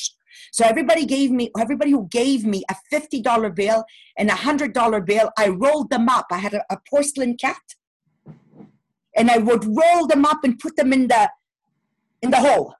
So 0.51 0.61
everybody 0.65 1.03
gave 1.15 1.29
me, 1.31 1.45
everybody 1.63 1.91
who 1.95 2.07
gave 2.19 2.45
me 2.53 2.59
a 2.69 2.75
fifty 2.93 3.19
dollar 3.29 3.49
bill 3.49 3.79
and 4.19 4.29
a 4.29 4.39
hundred 4.47 4.71
dollar 4.73 5.01
bill, 5.11 5.27
I 5.43 5.47
rolled 5.47 5.89
them 5.89 6.07
up. 6.17 6.27
I 6.31 6.39
had 6.45 6.53
a, 6.53 6.63
a 6.69 6.77
porcelain 6.89 7.33
cat, 7.37 7.65
and 9.17 9.31
I 9.35 9.37
would 9.47 9.63
roll 9.65 10.03
them 10.11 10.23
up 10.31 10.41
and 10.43 10.59
put 10.59 10.75
them 10.75 10.93
in 10.97 11.07
the 11.07 11.23
in 12.21 12.29
the 12.35 12.41
hole, 12.47 12.75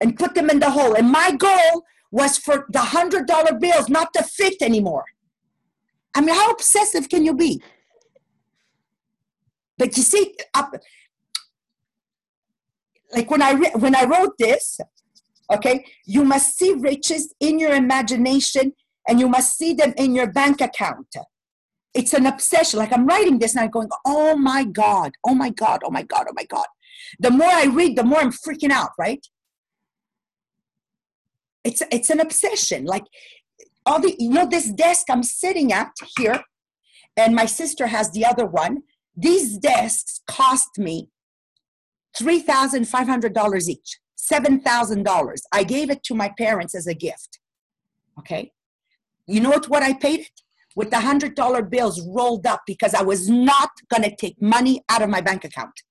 and 0.00 0.16
put 0.22 0.34
them 0.36 0.48
in 0.50 0.60
the 0.60 0.70
hole. 0.70 0.94
And 0.94 1.10
my 1.10 1.28
goal 1.32 1.84
was 2.12 2.38
for 2.38 2.66
the 2.76 2.84
hundred 2.96 3.26
dollar 3.26 3.54
bills 3.58 3.88
not 3.88 4.12
to 4.14 4.22
fit 4.22 4.58
anymore. 4.70 5.06
I 6.14 6.20
mean, 6.20 6.34
how 6.34 6.50
obsessive 6.50 7.08
can 7.08 7.24
you 7.24 7.34
be? 7.34 7.60
But 9.78 9.96
you 9.96 10.02
see, 10.02 10.34
up, 10.54 10.74
like 13.12 13.30
when 13.30 13.42
I 13.42 13.52
re- 13.52 13.72
when 13.74 13.94
I 13.94 14.04
wrote 14.04 14.36
this, 14.38 14.80
okay, 15.52 15.84
you 16.04 16.24
must 16.24 16.56
see 16.58 16.74
riches 16.74 17.34
in 17.40 17.58
your 17.58 17.74
imagination, 17.74 18.72
and 19.08 19.20
you 19.20 19.28
must 19.28 19.56
see 19.56 19.74
them 19.74 19.94
in 19.96 20.14
your 20.14 20.30
bank 20.30 20.60
account. 20.60 21.14
It's 21.94 22.12
an 22.12 22.26
obsession. 22.26 22.78
Like 22.78 22.92
I'm 22.92 23.06
writing 23.06 23.38
this, 23.38 23.54
and 23.54 23.64
I'm 23.64 23.70
going, 23.70 23.88
"Oh 24.04 24.36
my 24.36 24.64
God! 24.64 25.12
Oh 25.24 25.34
my 25.34 25.50
God! 25.50 25.82
Oh 25.84 25.90
my 25.90 26.02
God! 26.02 26.26
Oh 26.28 26.34
my 26.34 26.44
God!" 26.44 26.66
The 27.20 27.30
more 27.30 27.48
I 27.48 27.64
read, 27.66 27.96
the 27.96 28.04
more 28.04 28.20
I'm 28.20 28.32
freaking 28.32 28.70
out. 28.70 28.90
Right? 28.98 29.24
It's 31.64 31.82
it's 31.90 32.10
an 32.10 32.20
obsession. 32.20 32.84
Like 32.84 33.04
all 33.84 34.00
the 34.00 34.16
you 34.18 34.30
know 34.30 34.46
this 34.46 34.70
desk 34.70 35.06
I'm 35.08 35.22
sitting 35.22 35.72
at 35.72 35.92
here, 36.18 36.42
and 37.16 37.34
my 37.34 37.46
sister 37.46 37.86
has 37.86 38.10
the 38.10 38.24
other 38.24 38.46
one. 38.46 38.82
These 39.16 39.56
desks 39.58 40.20
cost 40.26 40.78
me 40.78 41.08
three 42.16 42.40
thousand 42.40 42.88
five 42.88 43.06
hundred 43.06 43.34
dollars 43.34 43.68
each, 43.68 43.98
seven 44.14 44.60
thousand 44.60 45.02
dollars. 45.04 45.42
I 45.52 45.64
gave 45.64 45.90
it 45.90 46.02
to 46.04 46.14
my 46.14 46.32
parents 46.36 46.74
as 46.74 46.86
a 46.86 46.94
gift. 46.94 47.38
Okay, 48.18 48.52
you 49.26 49.40
know 49.40 49.50
what? 49.50 49.68
What 49.68 49.82
I 49.82 49.92
paid 49.92 50.20
it 50.20 50.40
with 50.74 50.90
the 50.90 51.00
hundred 51.00 51.34
dollar 51.34 51.62
bills 51.62 52.00
rolled 52.06 52.46
up 52.46 52.62
because 52.66 52.94
I 52.94 53.02
was 53.02 53.28
not 53.28 53.70
gonna 53.88 54.14
take 54.14 54.40
money 54.40 54.82
out 54.88 55.02
of 55.02 55.10
my 55.10 55.20
bank 55.20 55.44
account 55.44 55.82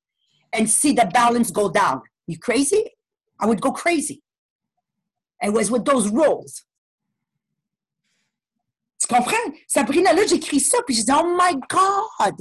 and 0.53 0.69
see 0.69 0.93
the 0.93 1.09
balance 1.13 1.51
go 1.51 1.69
down. 1.69 2.01
You 2.27 2.39
crazy? 2.39 2.91
I 3.39 3.45
would 3.45 3.61
go 3.61 3.71
crazy. 3.71 4.23
It 5.41 5.53
was 5.53 5.69
with 5.69 5.85
those 5.85 6.07
rolls. 6.09 6.63
Tu 9.01 9.07
comprends? 9.07 9.57
Sabrina, 9.67 10.13
là, 10.13 10.25
j'écris 10.25 10.61
ça, 10.61 10.77
puis 10.85 10.95
je 10.95 11.03
dis, 11.03 11.11
oh 11.11 11.35
my 11.35 11.53
God. 11.69 12.35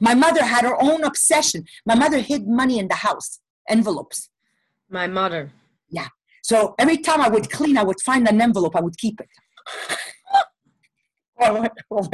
My 0.00 0.14
mother 0.14 0.44
had 0.44 0.64
her 0.64 0.80
own 0.80 1.04
obsession. 1.04 1.64
My 1.84 1.94
mother 1.94 2.20
hid 2.20 2.46
money 2.46 2.78
in 2.78 2.88
the 2.88 2.96
house, 2.96 3.40
envelopes. 3.68 4.28
my 4.90 5.06
mother. 5.06 5.52
Yeah. 5.90 6.08
So 6.42 6.74
every 6.78 6.98
time 6.98 7.20
I 7.20 7.28
would 7.28 7.50
clean, 7.50 7.76
I 7.76 7.82
would 7.82 8.00
find 8.00 8.28
an 8.28 8.40
envelope, 8.40 8.76
I 8.76 8.80
would 8.80 8.98
keep 8.98 9.20
it. 9.20 9.28
Oh, 11.38 11.68
oh, 11.90 12.08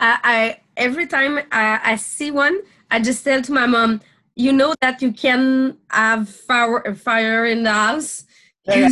I, 0.00 0.18
I 0.24 0.60
every 0.74 1.06
time 1.06 1.38
I, 1.52 1.80
I 1.84 1.96
see 1.96 2.30
one, 2.30 2.60
I 2.90 2.98
just 2.98 3.22
tell 3.24 3.42
to 3.42 3.52
my 3.52 3.66
mom, 3.66 4.00
you 4.34 4.52
know 4.52 4.74
that 4.80 5.02
you 5.02 5.12
can 5.12 5.76
have 5.90 6.28
fire 6.28 6.94
fire 6.94 7.44
in 7.44 7.62
the 7.64 7.72
house. 7.72 8.24
Yeah, 8.64 8.88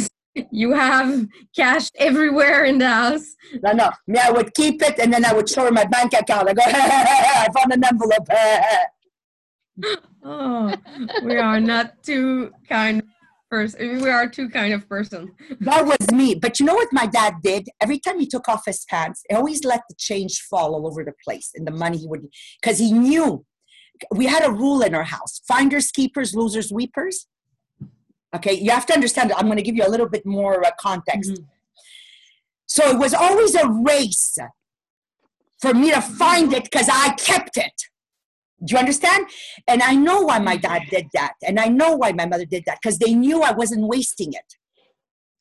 You 0.51 0.73
have 0.73 1.27
cash 1.55 1.91
everywhere 1.99 2.65
in 2.65 2.79
the 2.79 2.89
house. 2.89 3.35
No, 3.63 3.73
no. 3.73 3.91
Me, 4.07 4.19
I 4.19 4.31
would 4.31 4.55
keep 4.55 4.83
it 4.83 4.99
and 4.99 5.13
then 5.13 5.25
I 5.25 5.33
would 5.33 5.49
show 5.49 5.65
her 5.65 5.71
my 5.71 5.85
bank 5.85 6.13
account. 6.13 6.49
I 6.49 6.53
go, 6.53 6.63
I 6.67 7.49
found 7.55 7.73
an 7.73 7.85
envelope. 7.85 8.27
Oh, 10.25 10.75
we 11.23 11.37
are 11.37 11.61
not 11.61 12.03
too 12.03 12.51
kind 12.69 13.01
of 13.01 13.09
person. 13.51 14.03
We 14.03 14.11
are 14.11 14.29
too 14.29 14.49
kind 14.49 14.75
of 14.75 14.89
person. 14.89 15.33
that 15.61 15.87
was 15.87 16.11
me. 16.13 16.35
But 16.35 16.59
you 16.59 16.67
know 16.67 16.75
what 16.75 16.89
my 16.93 17.07
dad 17.07 17.35
did? 17.43 17.69
Every 17.81 17.99
time 17.99 18.19
he 18.19 18.27
took 18.27 18.49
off 18.49 18.65
his 18.67 18.85
pants, 18.89 19.23
he 19.29 19.35
always 19.37 19.65
let 19.65 19.83
the 19.89 19.95
change 19.99 20.41
fall 20.41 20.75
all 20.75 20.87
over 20.87 21.05
the 21.05 21.15
place 21.25 21.51
and 21.55 21.67
the 21.67 21.71
money 21.71 21.99
he 21.99 22.09
would, 22.09 22.27
because 22.61 22.79
he 22.79 22.93
knew 22.93 23.45
we 24.15 24.27
had 24.27 24.45
a 24.45 24.53
rule 24.53 24.83
in 24.83 24.95
our 24.95 25.05
house 25.05 25.41
finders, 25.47 25.91
keepers, 25.91 26.35
losers, 26.35 26.73
weepers. 26.73 27.27
Okay, 28.37 28.55
you 28.55 28.71
have 28.71 28.87
to 28.87 28.95
understand. 28.95 29.33
I'm 29.33 29.47
going 29.47 29.57
to 29.57 29.63
give 29.63 29.77
you 29.77 29.87
a 29.87 29.93
little 29.95 30.09
bit 30.09 30.25
more 30.25 30.65
uh, 30.65 30.71
context. 30.79 31.33
Mhm. 31.33 31.45
So 32.67 32.89
it 32.91 32.99
was 32.99 33.15
always 33.15 33.55
a 33.55 33.69
race 33.69 34.37
for 35.61 35.73
me 35.73 35.91
to 35.93 36.01
find 36.01 36.53
it 36.53 36.65
because 36.65 36.89
I 36.91 37.15
kept 37.15 37.57
it. 37.57 37.77
Do 38.65 38.73
you 38.73 38.79
understand? 38.79 39.27
And 39.69 39.83
I 39.83 39.95
know 39.95 40.23
why 40.23 40.39
my 40.39 40.57
dad 40.57 40.83
did 40.91 41.07
that. 41.15 41.35
And 41.47 41.61
I 41.61 41.67
know 41.67 41.95
why 41.97 42.13
my 42.13 42.27
mother 42.27 42.47
did 42.47 42.65
that 42.67 42.79
because 42.83 42.99
they 42.99 43.15
knew 43.15 43.43
I 43.43 43.53
wasn't 43.53 43.87
wasting 43.87 44.33
it. 44.33 44.57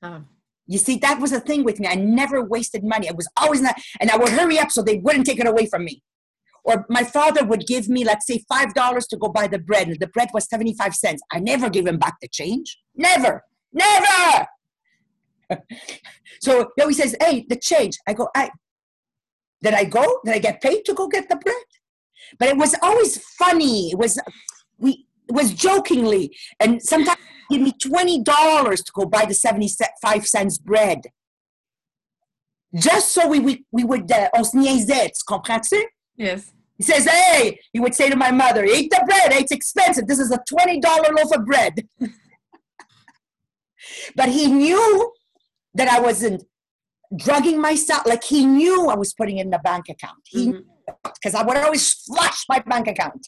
Ah. 0.04 0.22
You 0.68 0.78
see, 0.78 0.98
that 0.98 1.20
was 1.20 1.32
a 1.32 1.40
thing 1.40 1.64
with 1.64 1.80
me. 1.80 1.88
I 1.88 1.96
never 1.96 2.44
wasted 2.44 2.84
money. 2.84 3.08
I 3.10 3.14
was 3.14 3.28
always 3.38 3.62
not, 3.62 3.76
and 4.00 4.10
I 4.10 4.18
would 4.18 4.30
hurry 4.30 4.58
up 4.60 4.72
so 4.72 4.82
they 4.82 4.98
wouldn't 4.98 5.26
take 5.26 5.40
it 5.40 5.48
away 5.48 5.68
from 5.68 5.86
me. 5.86 6.02
Or 6.66 6.84
my 6.90 7.04
father 7.04 7.46
would 7.46 7.68
give 7.68 7.88
me, 7.88 8.04
let's 8.04 8.26
say, 8.26 8.44
five 8.50 8.74
dollars 8.74 9.06
to 9.08 9.18
go 9.18 9.30
buy 9.30 9.48
the 9.48 9.60
bread, 9.60 9.96
the 10.00 10.08
bread 10.08 10.30
was 10.34 10.50
seventy-five 10.50 10.96
cents. 10.96 11.22
I 11.32 11.40
never 11.40 11.70
gave 11.70 11.86
him 11.86 12.00
back 12.00 12.16
the 12.22 12.28
change. 12.28 12.80
Never, 12.96 13.44
never. 13.72 14.48
so 16.42 16.72
he 16.76 16.82
always 16.82 16.98
says, 16.98 17.16
"Hey, 17.22 17.46
the 17.48 17.56
change." 17.56 17.98
I 18.08 18.14
go, 18.14 18.30
"I 18.36 18.50
did 19.62 19.76
I 19.76 19.84
go? 19.84 20.20
Did 20.26 20.34
I 20.34 20.40
get 20.40 20.60
paid 20.60 20.84
to 20.86 20.96
go 20.96 21.08
get 21.08 21.30
the 21.30 21.36
bread?" 21.36 21.56
But 22.40 22.48
it 22.50 22.58
was 22.58 22.76
always 22.82 23.24
funny. 23.38 23.92
It 23.92 24.00
was 24.00 24.20
we 24.80 25.06
it 25.30 25.36
was 25.36 25.54
jokingly, 25.54 26.36
and 26.60 26.82
sometimes 26.82 27.20
give 27.52 27.62
me 27.62 27.74
twenty 27.80 28.24
dollars 28.24 28.82
to 28.82 28.92
go 28.92 29.06
buy 29.06 29.26
the 29.26 29.36
seventy-five 29.36 30.26
cents 30.26 30.58
bread. 30.58 31.02
Just 32.74 33.14
so 33.14 33.28
we 33.28 33.40
we, 33.40 33.66
we 33.72 33.84
would 33.84 34.12
uh, 34.12 34.30
on 34.34 34.44
niaisait, 34.46 35.10
tu 35.14 35.24
comprends-tu? 35.28 35.86
Yes. 36.18 36.55
He 36.78 36.84
says, 36.84 37.06
"Hey," 37.06 37.60
he 37.72 37.80
would 37.80 37.96
say 37.96 38.10
to 38.10 38.16
my 38.16 38.32
mother, 38.32 38.66
"Eat 38.66 38.92
the 38.92 39.04
bread. 39.08 39.32
It's 39.34 39.52
expensive. 39.52 40.08
This 40.08 40.20
is 40.20 40.32
a 40.32 40.40
twenty-dollar 40.48 41.14
loaf 41.14 41.32
of 41.34 41.46
bread." 41.46 41.88
but 44.16 44.30
he 44.30 44.48
knew 44.48 45.12
that 45.74 45.88
I 45.88 46.00
wasn't 46.00 46.44
drugging 47.16 47.62
myself. 47.62 48.06
Like 48.06 48.24
he 48.24 48.46
knew 48.46 48.88
I 48.88 48.96
was 48.96 49.14
putting 49.14 49.38
it 49.38 49.46
in 49.46 49.52
the 49.52 49.60
bank 49.60 49.90
account. 49.90 50.20
He 50.26 50.48
mm-hmm. 50.48 50.60
because 51.04 51.36
I 51.36 51.44
would 51.44 51.58
always 51.58 51.94
flush 51.94 52.46
my 52.50 52.60
bank 52.60 52.88
account. 52.88 53.28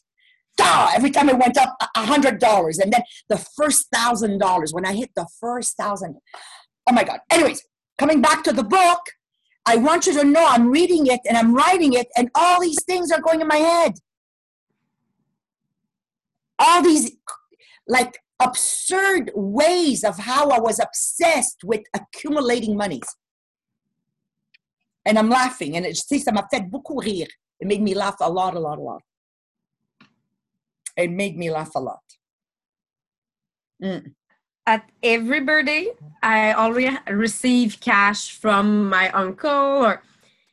Duh, 0.57 0.89
every 0.95 1.11
time 1.11 1.29
it 1.29 1.37
went 1.37 1.57
up 1.57 1.77
a 1.95 2.05
hundred 2.05 2.39
dollars, 2.39 2.79
and 2.79 2.91
then 2.91 3.03
the 3.29 3.37
first 3.37 3.87
thousand 3.93 4.39
dollars 4.39 4.73
when 4.73 4.85
I 4.85 4.93
hit 4.93 5.11
the 5.15 5.27
first 5.39 5.77
thousand. 5.77 6.17
Oh 6.89 6.93
my 6.93 7.03
God! 7.03 7.19
Anyways, 7.29 7.61
coming 7.97 8.21
back 8.21 8.43
to 8.45 8.53
the 8.53 8.63
book, 8.63 8.99
I 9.67 9.75
want 9.75 10.07
you 10.07 10.13
to 10.13 10.24
know 10.24 10.45
I'm 10.47 10.71
reading 10.71 11.07
it 11.07 11.19
and 11.27 11.38
I'm 11.38 11.53
writing 11.53 11.93
it, 11.93 12.07
and 12.15 12.29
all 12.33 12.62
these 12.62 12.81
things 12.86 13.12
are 13.12 13.21
going 13.21 13.41
in 13.41 13.47
my 13.47 13.57
head. 13.57 13.93
All 16.57 16.81
these 16.81 17.12
like 17.88 18.17
absurd 18.41 19.31
ways 19.36 20.03
of 20.05 20.17
how 20.17 20.50
I 20.50 20.59
was 20.59 20.79
obsessed 20.79 21.63
with 21.65 21.81
accumulating 21.93 22.77
monies. 22.77 23.09
And 25.06 25.19
I'm 25.19 25.30
laughing, 25.30 25.75
and 25.75 25.86
it, 25.86 25.95
ça 25.95 26.32
m'a 26.34 26.47
fait 26.49 26.69
beaucoup 26.69 26.99
rire. 27.01 27.27
It 27.60 27.67
made 27.67 27.82
me 27.82 27.93
laugh 27.93 28.17
a 28.21 28.30
lot, 28.30 28.56
a 28.56 28.60
lot, 28.60 28.77
a 28.77 28.82
lot. 28.82 29.01
It 30.95 31.12
made 31.12 31.38
me 31.38 31.51
laugh 31.51 31.75
a 31.75 31.80
lot. 31.80 32.03
Mm. 33.84 34.13
At 34.67 34.84
every 35.01 35.39
birthday, 35.39 35.88
I 36.21 36.51
already 36.51 36.91
receive 37.08 37.80
cash 37.80 38.36
from 38.36 38.89
my 38.89 39.10
uncle, 39.12 39.49
or, 39.49 40.03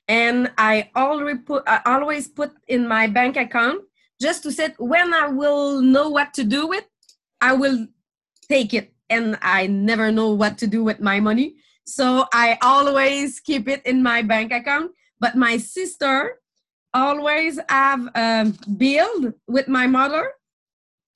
and 0.07 0.53
I 0.57 0.89
already 0.95 1.41
put 1.41 1.65
I 1.67 1.81
always 1.85 2.29
put 2.29 2.53
in 2.69 2.87
my 2.87 3.09
bank 3.09 3.37
account 3.37 3.83
just 4.23 4.45
to 4.45 4.53
say 4.53 4.73
when 4.79 5.13
I 5.13 5.27
will 5.27 5.83
know 5.83 6.11
what 6.11 6.33
to 6.35 6.45
do 6.45 6.69
with, 6.69 6.85
I 7.41 7.55
will 7.55 7.89
take 8.49 8.73
it, 8.73 8.95
and 9.11 9.37
I 9.43 9.67
never 9.67 10.13
know 10.13 10.31
what 10.31 10.59
to 10.59 10.69
do 10.69 10.85
with 10.85 11.01
my 11.01 11.19
money. 11.19 11.57
So 11.85 12.27
I 12.33 12.57
always 12.63 13.41
keep 13.41 13.67
it 13.67 13.83
in 13.85 14.01
my 14.01 14.23
bank 14.23 14.53
account. 14.53 14.93
But 15.19 15.35
my 15.35 15.57
sister 15.59 16.39
always 16.95 17.59
have 17.69 18.07
a 18.15 18.53
bill 18.79 19.35
with 19.49 19.67
my 19.67 19.89
mother 19.89 20.33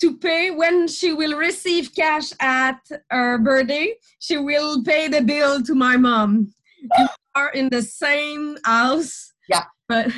to 0.01 0.17
pay 0.17 0.51
when 0.51 0.87
she 0.87 1.13
will 1.13 1.37
receive 1.37 1.95
cash 1.95 2.33
at 2.41 2.81
her 3.11 3.39
birthday. 3.39 3.95
She 4.19 4.39
will 4.39 4.83
pay 4.85 5.09
the 5.09 5.23
bill 5.23 5.63
to 5.63 5.75
my 5.75 5.97
mom. 5.97 6.55
you 6.99 7.09
are 7.35 7.51
in 7.51 7.69
the 7.69 7.83
same 7.83 8.57
house. 8.65 9.33
Yeah. 9.49 9.65
But 9.89 10.13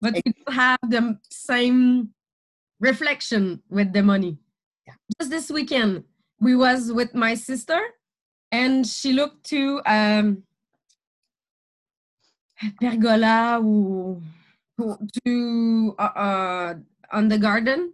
but 0.00 0.16
you 0.16 0.32
don't 0.32 0.54
have 0.54 0.80
the 0.88 1.18
same 1.30 2.10
reflection 2.80 3.62
with 3.68 3.92
the 3.92 4.02
money. 4.02 4.38
Yeah. 4.86 4.94
Just 5.20 5.30
this 5.30 5.50
weekend, 5.50 6.04
we 6.40 6.56
was 6.56 6.92
with 6.92 7.14
my 7.14 7.34
sister, 7.34 7.80
and 8.50 8.86
she 8.86 9.12
looked 9.12 9.44
to 9.52 9.80
um, 9.86 10.42
pergola 12.80 13.60
ou 13.60 14.20
to 15.24 15.94
uh, 15.98 16.14
uh, 16.16 16.74
on 17.12 17.28
the 17.28 17.38
garden, 17.38 17.92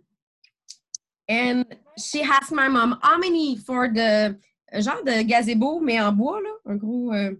and 1.28 1.64
she 1.98 2.22
asked 2.22 2.52
my 2.52 2.68
mom 2.68 2.98
how 3.02 3.18
many 3.18 3.56
for 3.56 3.88
the 3.88 4.36
genre 4.80 5.02
de 5.04 5.24
gazebo 5.24 5.80
mais 5.80 6.00
en 6.00 6.12
bois 6.12 6.40
là, 6.40 6.50
un 6.66 6.76
gros. 6.76 7.12
euh, 7.12 7.34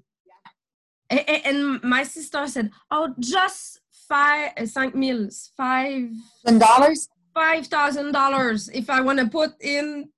and, 1.11 1.40
and 1.44 1.83
my 1.83 2.03
sister 2.03 2.46
said, 2.49 2.70
"Oh, 2.90 3.14
just 3.18 3.81
five, 4.09 4.53
uh, 4.57 4.66
cinq 4.66 4.94
mille, 4.94 5.29
five." 5.57 6.11
Dollars? 6.44 7.09
five 7.37 7.66
thousand 7.66 8.12
dollars 8.12 8.70
if 8.72 8.88
I 8.88 9.03
want 9.03 9.18
to 9.18 9.27
put 9.29 9.51
in 9.61 10.09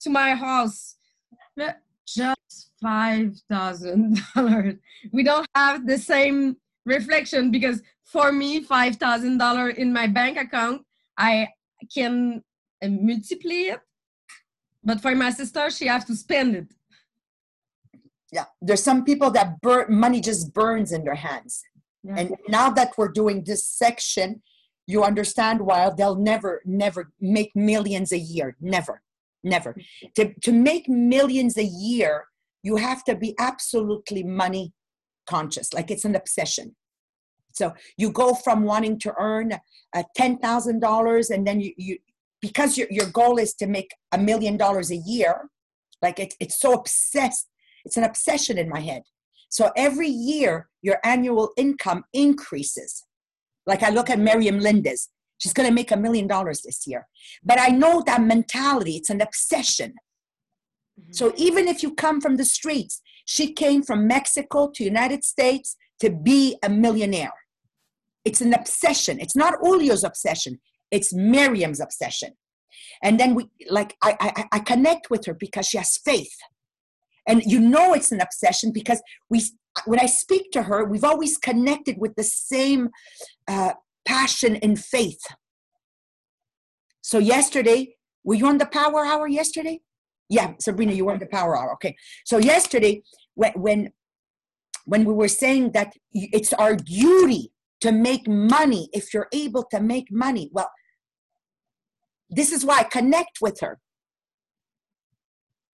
to 0.00 0.10
my 0.10 0.34
house. 0.34 0.96
Just 2.06 2.70
five 2.82 3.34
thousand 3.50 4.20
dollars. 4.34 4.74
We 5.10 5.22
don't 5.22 5.46
have 5.54 5.86
the 5.86 5.96
same 5.96 6.56
reflection 6.84 7.50
because 7.50 7.80
for 8.04 8.30
me, 8.30 8.62
five 8.62 8.96
thousand 8.96 9.38
dollars 9.38 9.76
in 9.78 9.90
my 9.92 10.06
bank 10.06 10.36
account, 10.36 10.82
I 11.16 11.48
can 11.94 12.42
uh, 12.82 12.88
multiply 12.88 13.74
it. 13.74 13.80
But 14.82 15.00
for 15.00 15.14
my 15.14 15.30
sister, 15.30 15.70
she 15.70 15.86
has 15.86 16.04
to 16.06 16.14
spend 16.14 16.56
it. 16.56 16.74
Yeah. 18.32 18.44
There's 18.60 18.82
some 18.82 19.04
people 19.04 19.30
that 19.30 19.60
burn 19.60 19.86
money 19.88 20.20
just 20.20 20.52
burns 20.52 20.92
in 20.92 21.04
their 21.04 21.14
hands. 21.14 21.62
Yeah. 22.02 22.16
And 22.18 22.36
now 22.48 22.70
that 22.70 22.92
we're 22.98 23.08
doing 23.08 23.44
this 23.44 23.66
section, 23.66 24.42
you 24.86 25.02
understand 25.04 25.60
why 25.60 25.90
they'll 25.96 26.16
never, 26.16 26.60
never 26.66 27.12
make 27.20 27.52
millions 27.54 28.12
a 28.12 28.18
year. 28.18 28.56
Never, 28.60 29.02
never. 29.42 29.76
To, 30.16 30.34
to 30.42 30.52
make 30.52 30.88
millions 30.88 31.56
a 31.56 31.64
year, 31.64 32.26
you 32.62 32.76
have 32.76 33.04
to 33.04 33.14
be 33.14 33.34
absolutely 33.38 34.22
money 34.22 34.72
conscious, 35.26 35.72
like 35.72 35.90
it's 35.90 36.04
an 36.04 36.14
obsession. 36.14 36.76
So 37.52 37.72
you 37.96 38.10
go 38.10 38.34
from 38.34 38.64
wanting 38.64 38.98
to 39.00 39.14
earn 39.18 39.52
uh, 39.94 40.02
$10,000 40.18 41.30
and 41.30 41.46
then 41.46 41.60
you, 41.60 41.72
you 41.76 41.98
because 42.44 42.76
your, 42.76 42.88
your 42.90 43.06
goal 43.06 43.38
is 43.38 43.54
to 43.54 43.66
make 43.66 43.90
a 44.12 44.18
million 44.18 44.58
dollars 44.58 44.90
a 44.90 44.96
year, 44.96 45.48
like 46.02 46.18
it, 46.18 46.34
it's 46.40 46.60
so 46.60 46.74
obsessed, 46.74 47.48
it's 47.86 47.96
an 47.96 48.04
obsession 48.04 48.58
in 48.58 48.68
my 48.68 48.80
head. 48.80 49.02
So 49.48 49.70
every 49.76 50.10
year, 50.10 50.68
your 50.82 50.98
annual 51.04 51.52
income 51.56 52.04
increases. 52.12 53.06
Like 53.64 53.82
I 53.82 53.88
look 53.88 54.10
at 54.10 54.18
Miriam 54.18 54.58
Lindes, 54.60 55.08
she's 55.38 55.54
going 55.54 55.66
to 55.66 55.74
make 55.74 55.90
a 55.90 55.96
million 55.96 56.26
dollars 56.26 56.60
this 56.60 56.86
year. 56.86 57.06
But 57.42 57.58
I 57.58 57.68
know 57.68 58.02
that 58.04 58.20
mentality, 58.20 58.96
it's 58.96 59.08
an 59.08 59.22
obsession. 59.22 59.94
Mm-hmm. 61.00 61.12
So 61.12 61.32
even 61.38 61.66
if 61.66 61.82
you 61.82 61.94
come 61.94 62.20
from 62.20 62.36
the 62.36 62.44
streets, 62.44 63.00
she 63.24 63.54
came 63.54 63.82
from 63.82 64.06
Mexico 64.06 64.70
to 64.74 64.84
United 64.84 65.24
States 65.24 65.76
to 66.00 66.10
be 66.10 66.58
a 66.62 66.68
millionaire. 66.68 67.32
It's 68.26 68.42
an 68.42 68.52
obsession. 68.52 69.18
It's 69.18 69.34
not 69.34 69.54
Julio's 69.64 70.04
obsession. 70.04 70.60
It's 70.96 71.12
Miriam's 71.12 71.80
obsession. 71.80 72.30
And 73.02 73.18
then 73.20 73.34
we 73.34 73.42
like 73.78 73.96
I, 74.02 74.12
I 74.20 74.44
I 74.56 74.58
connect 74.72 75.10
with 75.10 75.22
her 75.26 75.34
because 75.34 75.66
she 75.68 75.78
has 75.78 75.98
faith. 76.10 76.36
And 77.26 77.42
you 77.44 77.60
know 77.60 77.94
it's 77.94 78.12
an 78.12 78.20
obsession 78.20 78.72
because 78.72 79.00
we 79.28 79.38
when 79.86 80.00
I 80.00 80.06
speak 80.06 80.52
to 80.52 80.62
her, 80.62 80.84
we've 80.84 81.04
always 81.12 81.36
connected 81.36 81.96
with 81.98 82.14
the 82.14 82.22
same 82.24 82.90
uh, 83.48 83.72
passion 84.04 84.56
and 84.56 84.78
faith. 84.78 85.24
So 87.02 87.18
yesterday, 87.18 87.96
were 88.24 88.36
you 88.40 88.46
on 88.46 88.58
the 88.58 88.66
power 88.66 89.04
hour 89.04 89.26
yesterday? 89.28 89.80
Yeah, 90.28 90.52
Sabrina, 90.60 90.92
you 90.92 91.04
were 91.06 91.12
on 91.12 91.18
the 91.18 91.26
power 91.26 91.56
hour. 91.58 91.72
Okay. 91.74 91.94
So 92.24 92.38
yesterday, 92.38 93.02
when 93.34 93.52
when 93.52 93.92
when 94.86 95.04
we 95.04 95.14
were 95.14 95.28
saying 95.28 95.72
that 95.72 95.90
it's 96.12 96.52
our 96.54 96.76
duty 96.76 97.52
to 97.80 97.92
make 97.92 98.26
money 98.28 98.88
if 98.92 99.12
you're 99.12 99.28
able 99.32 99.64
to 99.72 99.80
make 99.80 100.08
money, 100.10 100.50
well, 100.52 100.70
this 102.34 102.52
is 102.52 102.64
why 102.64 102.78
I 102.78 102.84
connect 102.84 103.38
with 103.40 103.60
her 103.60 103.78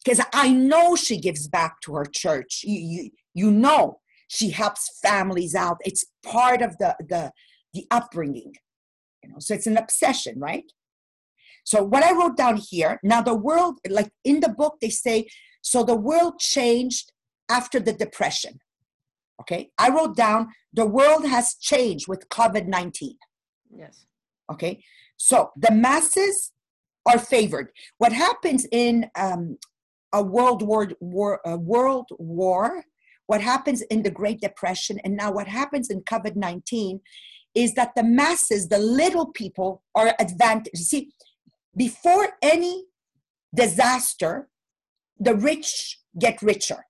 because 0.05 0.25
I 0.33 0.53
know 0.53 0.97
she 0.97 1.19
gives 1.19 1.49
back 1.49 1.81
to 1.83 1.95
her 1.95 2.05
church. 2.05 2.63
You, 2.65 2.81
you, 2.81 3.11
you 3.35 3.51
know 3.51 4.01
she 4.29 4.51
helps 4.51 4.99
families 5.03 5.55
out. 5.55 5.79
It's 5.81 6.05
part 6.25 6.63
of 6.63 6.79
the 6.79 6.97
the 7.01 7.33
the 7.75 7.87
upbringing, 7.91 8.55
you 9.23 9.31
know. 9.31 9.37
So 9.39 9.55
it's 9.55 9.67
an 9.67 9.77
obsession, 9.77 10.39
right? 10.39 10.65
So 11.65 11.83
what 11.83 12.05
I 12.05 12.13
wrote 12.13 12.37
down 12.37 12.57
here. 12.57 12.99
Now 13.03 13.21
the 13.23 13.35
world, 13.35 13.79
like 13.89 14.11
in 14.25 14.41
the 14.41 14.49
book, 14.49 14.77
they 14.81 14.89
say, 14.89 15.29
so 15.63 15.83
the 15.83 15.97
world 15.97 16.39
changed 16.39 17.13
after 17.49 17.79
the 17.81 17.93
depression. 17.93 18.61
Okay, 19.41 19.71
I 19.79 19.91
wrote 19.91 20.17
down 20.17 20.49
the 20.73 20.87
world 20.87 21.27
has 21.27 21.55
changed 21.55 22.07
with 22.09 22.29
COVID 22.29 22.67
nineteen. 22.67 23.17
Yes. 23.75 24.07
Okay, 24.51 24.83
so 25.23 25.51
the 25.55 25.71
masses 25.71 26.53
are 27.05 27.19
favored. 27.19 27.69
What 27.99 28.13
happens 28.13 28.67
in 28.73 29.11
um, 29.17 29.59
a 30.15 30.23
world 30.23 30.63
war, 30.63 30.89
war, 31.01 31.41
a 31.45 31.59
world 31.59 32.09
war, 32.19 32.85
what 33.27 33.43
happens 33.43 33.83
in 33.83 34.03
the 34.03 34.11
Great 34.11 34.41
Depression, 34.41 34.99
and 35.05 35.15
now 35.17 35.31
what 35.31 35.47
happens 35.47 35.91
in 35.91 36.01
COVID 36.13 36.37
nineteen, 36.37 37.01
is 37.55 37.75
that 37.75 37.91
the 37.97 38.03
masses, 38.03 38.69
the 38.69 38.79
little 38.79 39.27
people, 39.27 39.83
are 39.95 40.15
advantaged. 40.19 40.79
See, 40.79 41.11
before 41.77 42.29
any 42.41 42.85
disaster, 43.55 44.49
the 45.19 45.35
rich 45.35 45.99
get 46.19 46.41
richer. 46.41 46.87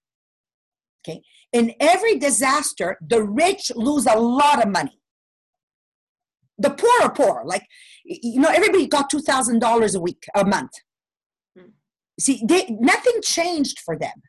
Okay, 1.01 1.21
in 1.53 1.75
every 1.81 2.17
disaster, 2.17 2.97
the 3.05 3.23
rich 3.25 3.73
lose 3.75 4.07
a 4.07 4.17
lot 4.17 4.63
of 4.65 4.71
money 4.71 5.00
the 6.61 6.71
poor 6.71 7.03
are 7.03 7.13
poor. 7.13 7.43
Like, 7.45 7.67
you 8.05 8.41
know, 8.41 8.51
everybody 8.51 8.87
got 8.87 9.11
two 9.11 9.21
thousand 9.21 9.61
dollars 9.61 9.95
a 9.95 10.01
week, 10.01 10.25
a 10.35 10.45
month. 10.45 10.73
Hmm. 11.57 11.71
See, 12.19 12.43
they, 12.47 12.67
nothing 12.81 13.21
changed 13.23 13.81
for 13.81 13.97
them. 13.99 14.23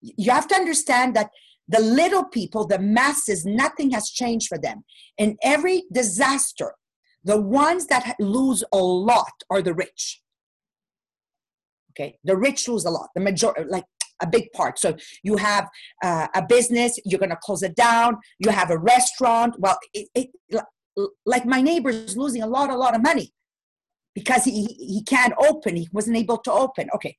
You 0.00 0.30
have 0.32 0.48
to 0.48 0.54
understand 0.54 1.14
that 1.16 1.30
the 1.68 1.80
little 1.80 2.24
people, 2.24 2.66
the 2.66 2.78
masses, 2.78 3.44
nothing 3.44 3.90
has 3.92 4.10
changed 4.10 4.48
for 4.48 4.58
them. 4.58 4.84
In 5.18 5.36
every 5.42 5.84
disaster, 5.92 6.74
the 7.22 7.40
ones 7.40 7.86
that 7.86 8.16
lose 8.18 8.64
a 8.72 8.78
lot 8.78 9.32
are 9.50 9.62
the 9.62 9.74
rich. 9.74 10.22
Okay, 11.92 12.18
the 12.24 12.36
rich 12.36 12.66
lose 12.66 12.84
a 12.84 12.90
lot. 12.90 13.08
The 13.14 13.20
majority, 13.20 13.64
like 13.68 13.84
a 14.20 14.26
big 14.26 14.52
part. 14.52 14.78
So 14.78 14.96
you 15.22 15.36
have 15.36 15.68
uh, 16.02 16.28
a 16.34 16.42
business, 16.46 16.98
you're 17.04 17.18
going 17.18 17.30
to 17.30 17.36
close 17.36 17.62
it 17.62 17.74
down. 17.74 18.18
You 18.38 18.50
have 18.50 18.70
a 18.70 18.78
restaurant. 18.78 19.54
Well, 19.58 19.78
it, 19.94 20.08
it, 20.14 20.62
like 21.24 21.46
my 21.46 21.60
neighbor's 21.60 21.96
is 21.96 22.16
losing 22.16 22.42
a 22.42 22.46
lot, 22.46 22.70
a 22.70 22.76
lot 22.76 22.94
of 22.94 23.02
money 23.02 23.32
because 24.14 24.44
he, 24.44 24.64
he 24.64 25.02
can't 25.04 25.34
open. 25.38 25.76
He 25.76 25.88
wasn't 25.92 26.16
able 26.16 26.38
to 26.38 26.52
open. 26.52 26.88
Okay. 26.94 27.16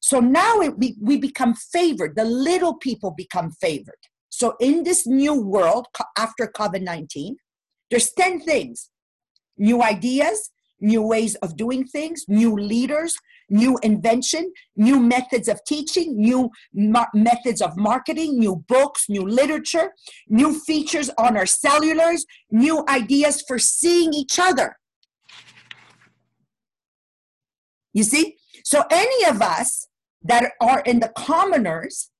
So 0.00 0.20
now 0.20 0.60
it, 0.60 0.78
we, 0.78 0.96
we 1.00 1.16
become 1.16 1.54
favored. 1.54 2.16
The 2.16 2.24
little 2.24 2.74
people 2.74 3.12
become 3.12 3.50
favored. 3.52 3.98
So 4.28 4.54
in 4.60 4.82
this 4.82 5.06
new 5.06 5.34
world 5.34 5.86
after 6.18 6.46
COVID 6.46 6.82
19, 6.82 7.36
there's 7.90 8.10
10 8.18 8.40
things 8.40 8.90
new 9.56 9.82
ideas, 9.82 10.50
new 10.80 11.00
ways 11.00 11.36
of 11.36 11.56
doing 11.56 11.86
things, 11.86 12.24
new 12.28 12.54
leaders, 12.56 13.14
new 13.50 13.78
invention, 13.82 14.52
new 14.76 15.00
methods 15.00 15.48
of 15.48 15.60
teaching, 15.66 16.16
new 16.16 16.50
mar- 16.72 17.10
methods 17.14 17.60
of 17.60 17.76
marketing, 17.76 18.38
new 18.38 18.64
books, 18.68 19.06
new 19.08 19.22
literature, 19.22 19.92
new 20.28 20.58
features 20.60 21.10
on 21.18 21.36
our 21.36 21.44
cellulars, 21.44 22.22
new 22.50 22.84
ideas 22.88 23.42
for 23.46 23.58
seeing 23.58 24.12
each 24.12 24.38
other. 24.38 24.76
You 27.92 28.02
see? 28.02 28.36
So, 28.64 28.84
any 28.90 29.24
of 29.26 29.40
us 29.40 29.88
that 30.22 30.52
are 30.60 30.80
in 30.80 31.00
the 31.00 31.12
commoners 31.16 32.10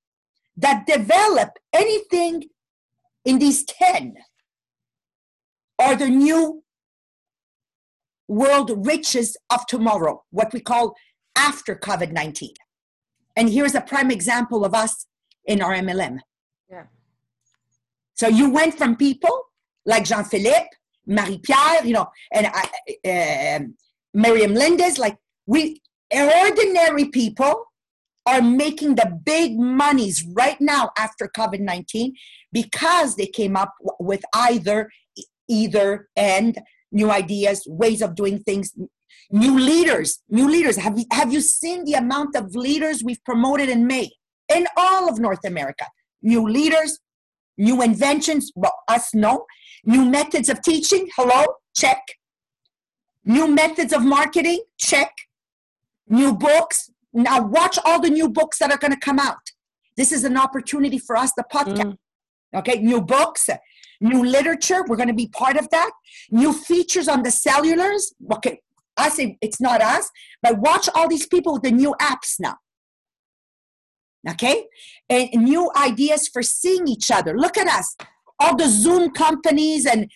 that 0.57 0.85
develop 0.85 1.49
anything 1.73 2.45
in 3.25 3.39
these 3.39 3.65
10 3.65 4.13
are 5.79 5.95
the 5.95 6.07
new 6.07 6.63
world 8.27 8.71
riches 8.85 9.35
of 9.49 9.65
tomorrow, 9.67 10.23
what 10.31 10.53
we 10.53 10.59
call 10.59 10.95
after 11.35 11.75
COVID 11.75 12.11
19. 12.11 12.53
And 13.35 13.49
here's 13.49 13.75
a 13.75 13.81
prime 13.81 14.11
example 14.11 14.63
of 14.63 14.73
us 14.73 15.07
in 15.45 15.61
our 15.61 15.73
MLM. 15.73 16.19
Yeah. 16.69 16.83
So 18.13 18.27
you 18.27 18.49
went 18.49 18.77
from 18.77 18.95
people 18.95 19.45
like 19.85 20.05
Jean 20.05 20.23
Philippe, 20.23 20.69
Marie 21.05 21.39
Pierre, 21.39 21.85
you 21.85 21.93
know, 21.93 22.07
and 22.31 22.47
I, 22.47 22.63
uh, 23.07 23.65
Miriam 24.13 24.53
Lindes, 24.53 24.97
like 24.97 25.17
we 25.45 25.81
ordinary 26.11 27.05
people 27.05 27.65
are 28.25 28.41
making 28.41 28.95
the 28.95 29.19
big 29.23 29.57
monies 29.59 30.25
right 30.33 30.59
now 30.59 30.89
after 30.97 31.27
COVID 31.27 31.59
19 31.59 32.13
because 32.51 33.15
they 33.15 33.27
came 33.27 33.55
up 33.55 33.73
with 33.99 34.23
either, 34.33 34.89
either, 35.47 36.07
and 36.15 36.57
new 36.91 37.11
ideas, 37.11 37.63
ways 37.67 38.01
of 38.01 38.15
doing 38.15 38.39
things, 38.39 38.73
new 39.31 39.59
leaders, 39.59 40.19
new 40.29 40.49
leaders. 40.49 40.77
Have 40.77 40.97
you, 40.97 41.05
have 41.11 41.31
you 41.31 41.41
seen 41.41 41.85
the 41.85 41.93
amount 41.93 42.35
of 42.35 42.55
leaders 42.55 43.03
we've 43.03 43.23
promoted 43.23 43.69
in 43.69 43.87
May 43.87 44.11
in 44.53 44.67
all 44.77 45.09
of 45.09 45.19
North 45.19 45.45
America? 45.45 45.85
New 46.21 46.47
leaders, 46.47 46.99
new 47.57 47.81
inventions, 47.81 48.51
well, 48.55 48.75
us 48.87 49.13
no. 49.13 49.45
New 49.83 50.05
methods 50.05 50.49
of 50.49 50.61
teaching, 50.63 51.09
hello, 51.15 51.45
check. 51.75 52.01
New 53.23 53.47
methods 53.47 53.93
of 53.93 54.03
marketing, 54.03 54.63
check. 54.77 55.11
New 56.07 56.33
books. 56.33 56.89
Now 57.13 57.45
watch 57.45 57.79
all 57.85 58.01
the 58.01 58.09
new 58.09 58.29
books 58.29 58.59
that 58.59 58.71
are 58.71 58.77
going 58.77 58.93
to 58.93 58.99
come 58.99 59.19
out. 59.19 59.37
This 59.97 60.11
is 60.11 60.23
an 60.23 60.37
opportunity 60.37 60.99
for 60.99 61.15
us, 61.15 61.31
the 61.35 61.45
podcast. 61.51 61.93
Mm. 61.93 61.97
Okay, 62.55 62.79
new 62.79 63.01
books, 63.01 63.49
new 63.99 64.25
literature. 64.25 64.83
We're 64.87 64.95
going 64.97 65.09
to 65.09 65.13
be 65.13 65.27
part 65.27 65.57
of 65.57 65.69
that. 65.69 65.91
New 66.31 66.53
features 66.53 67.07
on 67.07 67.23
the 67.23 67.29
cellulars. 67.29 68.13
Okay, 68.33 68.59
I 68.97 69.09
say 69.09 69.37
it's 69.41 69.59
not 69.59 69.81
us, 69.81 70.09
but 70.41 70.59
watch 70.59 70.87
all 70.95 71.07
these 71.07 71.27
people 71.27 71.53
with 71.53 71.63
the 71.63 71.71
new 71.71 71.93
apps 72.01 72.35
now. 72.39 72.55
Okay, 74.27 74.65
and 75.07 75.29
new 75.33 75.69
ideas 75.77 76.27
for 76.27 76.41
seeing 76.41 76.87
each 76.87 77.11
other. 77.11 77.37
Look 77.37 77.57
at 77.57 77.67
us, 77.67 77.95
all 78.39 78.55
the 78.55 78.67
Zoom 78.67 79.11
companies 79.11 79.85
and 79.85 80.09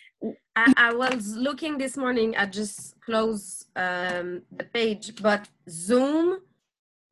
I, 0.56 0.74
I 0.76 0.94
was 0.94 1.36
looking 1.36 1.78
this 1.78 1.96
morning. 1.96 2.36
I 2.36 2.46
just 2.46 3.00
closed 3.00 3.68
um, 3.76 4.42
the 4.52 4.66
page, 4.66 5.14
but 5.22 5.48
Zoom 5.70 6.40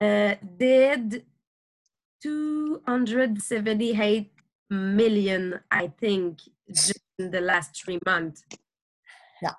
uh, 0.01 0.35
did 0.57 1.23
278 2.21 4.31
million, 4.69 5.59
I 5.71 5.87
think, 5.87 6.41
just 6.69 6.99
in 7.19 7.31
the 7.31 7.41
last 7.41 7.83
three 7.83 7.99
months. 8.05 8.43
Yeah. 9.41 9.53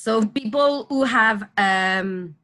So 0.00 0.24
people 0.24 0.86
who 0.88 1.02
have 1.02 1.42
um, 1.58 2.36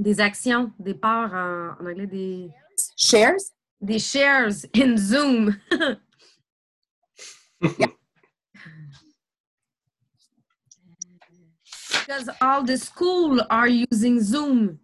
des 0.00 0.20
actions, 0.20 0.70
des 0.78 0.94
parts 0.94 1.34
en, 1.34 1.74
en 1.80 1.86
anglais, 1.88 2.06
des, 2.06 2.52
shares. 2.96 3.50
des 3.84 3.98
shares 3.98 4.64
in 4.72 4.96
Zoom. 4.96 5.60
because 12.10 12.30
all 12.40 12.62
the 12.62 12.78
school 12.78 13.42
are 13.50 13.66
using 13.66 14.20
Zoom. 14.20 14.78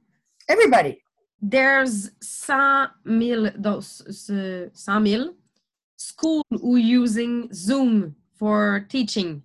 Everybody. 0.48 1.00
There's 1.40 2.10
100 2.48 2.90
000, 3.06 3.50
those, 3.56 4.28
uh, 4.28 4.68
100 4.74 5.08
000 5.08 5.34
school 5.96 6.42
who 6.50 6.74
using 6.74 7.48
Zoom 7.54 8.16
for 8.36 8.84
teaching. 8.88 9.44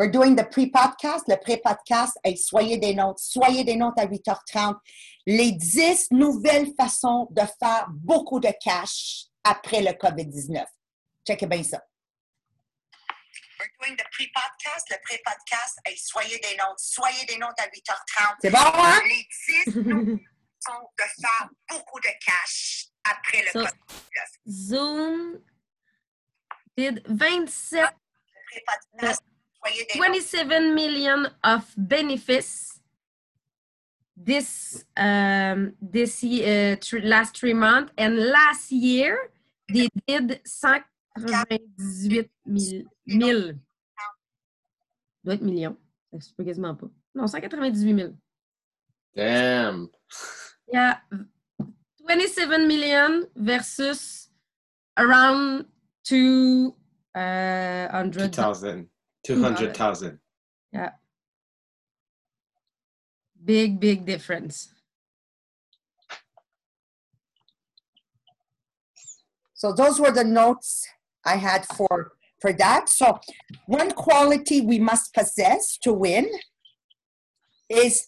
We're 0.00 0.10
doing 0.10 0.34
the 0.34 0.44
pre-podcast, 0.44 1.28
le 1.28 1.36
pré-podcast. 1.36 2.18
Hey, 2.24 2.34
soyez 2.38 2.78
des 2.78 2.94
nôtres. 2.94 3.20
Soyez 3.20 3.64
des 3.64 3.76
nôtres 3.76 4.00
à 4.00 4.06
8h30. 4.06 4.76
Les 5.26 5.52
10 5.52 6.12
nouvelles 6.12 6.72
façons 6.74 7.28
de 7.30 7.42
faire 7.60 7.86
beaucoup 7.90 8.40
de 8.40 8.48
cash 8.64 9.26
après 9.44 9.82
le 9.82 9.90
COVID-19. 9.90 10.64
Checkez 11.28 11.46
bien 11.46 11.62
ça. 11.62 11.84
We're 13.58 13.68
doing 13.78 13.94
the 13.94 14.04
pre-podcast, 14.10 14.88
le 14.88 14.96
pré-podcast. 15.04 15.78
Hey, 15.84 15.98
soyez 15.98 16.38
des 16.38 16.56
nôtres. 16.56 16.78
Soyez 16.80 17.26
des 17.26 17.36
nôtres 17.36 17.62
à 17.62 17.66
8h30. 17.66 18.36
C'est 18.40 18.50
bon, 18.50 18.58
hein? 18.58 19.00
Les 19.04 19.28
10 19.66 19.76
nouvelles 19.84 20.18
façons 20.64 20.88
de 20.98 21.04
faire 21.20 21.50
beaucoup 21.68 22.00
de 22.00 22.08
cash 22.24 22.86
après 23.04 23.42
le 23.42 23.50
So- 23.50 23.66
COVID. 23.66 24.50
Zoom 24.50 25.40
did 26.74 27.02
27, 27.06 27.84
Préparation, 28.50 28.88
soyez 28.96 29.02
des 29.02 29.06
noms. 29.06 29.39
27 29.96 30.74
million 30.74 31.28
of 31.44 31.64
benefits 31.76 32.80
this 34.16 34.84
um, 34.96 35.72
this 35.80 36.22
year, 36.22 36.76
uh, 36.76 36.98
last 37.02 37.36
three 37.36 37.54
months, 37.54 37.92
and 37.96 38.16
last 38.16 38.70
year 38.70 39.30
they 39.72 39.88
did 40.06 40.40
198 40.44 42.30
mille. 42.46 42.84
mille. 43.06 43.58
Doit 45.24 45.34
être 45.34 45.42
million. 45.42 45.76
Ça 46.12 46.20
se 46.20 46.32
peut 46.34 46.44
quasiment 46.44 46.74
pas. 46.74 46.88
Non, 47.14 47.26
198 47.26 47.76
000. 47.76 48.12
Damn. 49.14 49.88
Yeah, 50.72 50.98
27 52.06 52.66
million 52.66 53.26
versus 53.36 54.30
around 54.96 55.66
200. 56.04 58.30
2,000. 58.30 58.88
200,000. 59.24 60.18
Yeah. 60.72 60.90
Big, 63.44 63.80
big 63.80 64.06
difference. 64.06 64.72
So 69.54 69.72
those 69.72 70.00
were 70.00 70.10
the 70.10 70.24
notes 70.24 70.86
I 71.24 71.36
had 71.36 71.66
for 71.76 72.12
for 72.40 72.52
that. 72.54 72.88
So 72.88 73.18
one 73.66 73.90
quality 73.90 74.62
we 74.62 74.78
must 74.78 75.12
possess 75.12 75.76
to 75.82 75.92
win 75.92 76.26
is 77.68 78.06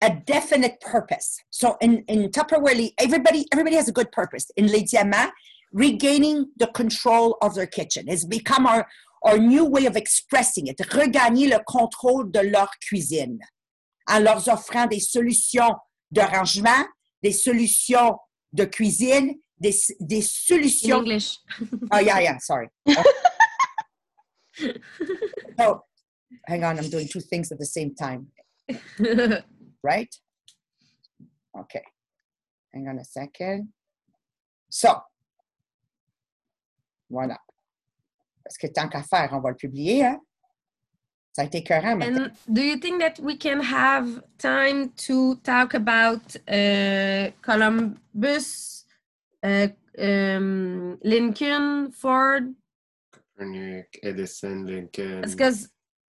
a 0.00 0.10
definite 0.26 0.80
purpose. 0.80 1.38
So 1.50 1.76
in 1.82 2.04
in 2.08 2.30
Tupperware, 2.30 2.90
everybody 2.98 3.46
everybody 3.52 3.76
has 3.76 3.88
a 3.88 3.92
good 3.92 4.12
purpose. 4.12 4.50
In 4.56 4.68
Les 4.68 4.84
Diamants, 4.84 5.32
regaining 5.72 6.46
the 6.56 6.68
control 6.68 7.36
of 7.42 7.54
their 7.54 7.66
kitchen 7.66 8.06
has 8.06 8.24
become 8.24 8.66
our 8.66 8.86
our 9.24 9.38
new 9.38 9.64
way 9.64 9.86
of 9.86 9.96
expressing 9.96 10.66
it. 10.68 10.80
Regagner 10.92 11.48
le 11.48 11.58
contrôle 11.66 12.30
de 12.30 12.40
leur 12.40 12.70
cuisine 12.80 13.38
en 14.06 14.20
leur 14.20 14.46
offrant 14.48 14.86
des 14.86 15.00
solutions 15.00 15.74
de 16.10 16.20
rangement, 16.20 16.84
des 17.22 17.32
solutions 17.32 18.18
de 18.52 18.64
cuisine, 18.64 19.34
des, 19.58 19.74
des 20.00 20.18
In 20.18 20.22
solutions 20.22 20.98
English. 20.98 21.38
Oh 21.92 21.98
yeah, 21.98 22.20
yeah. 22.20 22.38
Sorry. 22.38 22.68
so, 25.58 25.80
hang 26.46 26.64
on. 26.64 26.78
I'm 26.78 26.90
doing 26.90 27.08
two 27.08 27.20
things 27.20 27.50
at 27.50 27.58
the 27.58 27.66
same 27.66 27.94
time, 27.94 28.28
right? 29.82 30.14
Okay. 31.58 31.82
Hang 32.72 32.88
on 32.88 32.98
a 32.98 33.04
second. 33.04 33.68
So, 34.70 35.00
voilà. 37.10 37.38
Parce 38.44 38.58
que 38.58 38.66
tant 38.66 38.88
qu'à 38.88 39.02
faire, 39.02 39.30
on 39.32 39.40
va 39.40 39.50
le 39.50 39.56
publier. 39.56 40.04
Hein? 40.04 40.20
Ça 41.32 41.42
a 41.42 41.44
été 41.46 41.58
écœurant. 41.58 42.00
and 42.00 42.30
do 42.46 42.62
you 42.62 42.76
think 42.76 43.00
that 43.00 43.18
we 43.20 43.36
can 43.36 43.60
have 43.60 44.22
time 44.38 44.90
to 44.90 45.34
talk 45.42 45.74
about 45.74 46.36
uh, 46.48 47.30
Columbus, 47.42 48.84
uh, 49.42 49.66
um, 49.98 50.96
Lincoln, 51.02 51.90
Ford? 51.90 52.54
Copernic, 53.10 53.98
Edison, 54.04 54.64
Lincoln. 54.64 55.22
Because 55.22 55.68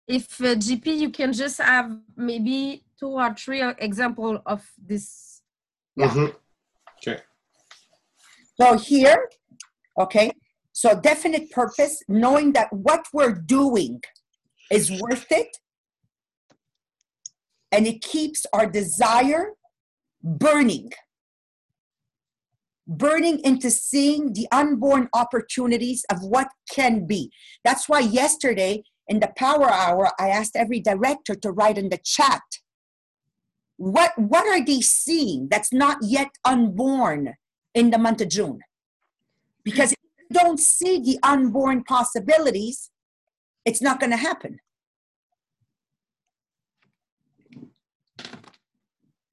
if 0.08 0.40
uh, 0.40 0.54
GP, 0.56 0.98
you 1.00 1.10
can 1.10 1.34
just 1.34 1.60
have 1.60 1.98
maybe 2.16 2.84
two 3.00 3.10
or 3.10 3.34
three 3.34 3.64
example 3.80 4.40
of 4.46 4.62
this. 4.78 5.42
Mhm. 5.98 6.32
Okay. 7.00 7.22
So 8.60 8.78
here, 8.78 9.30
okay, 10.00 10.32
so 10.78 10.94
definite 10.94 11.50
purpose, 11.50 12.04
knowing 12.08 12.54
that 12.54 12.72
what 12.72 13.08
we're 13.12 13.34
doing 13.34 14.00
is 14.70 14.92
worth 14.92 15.26
it, 15.32 15.58
and 17.72 17.88
it 17.88 18.00
keeps 18.04 18.46
our 18.54 18.68
desire 18.68 19.54
burning, 20.24 20.92
burning 22.86 23.40
into 23.40 23.72
seeing 23.72 24.34
the 24.34 24.48
unborn 24.52 25.10
opportunities 25.16 26.06
of 26.12 26.22
what 26.22 26.50
can 26.72 27.08
be. 27.08 27.32
That's 27.64 27.90
why 27.90 28.02
yesterday 28.02 28.84
in 29.08 29.20
the 29.20 29.32
power 29.36 29.72
hour, 29.72 30.12
I 30.20 30.30
asked 30.30 30.56
every 30.56 30.80
director 30.80 31.34
to 31.34 31.52
write 31.52 31.80
in 31.80 31.90
the 31.90 32.00
chat. 32.04 32.44
What, 33.78 34.12
what 34.16 34.46
are 34.46 34.64
they 34.64 34.82
seeing 34.82 35.48
that's 35.50 35.74
not 35.74 35.98
yet 36.04 36.30
unborn 36.46 37.34
in 37.74 37.90
the 37.90 37.98
month 37.98 38.22
of 38.22 38.30
June. 38.30 38.60
Because 39.64 39.94
don't 40.32 40.60
see 40.60 41.00
the 41.00 41.20
unborn 41.24 41.84
possibilities, 41.84 42.92
it's 43.66 43.82
not 43.82 44.00
going 44.00 44.12
to 44.12 44.18
happen. 44.18 44.60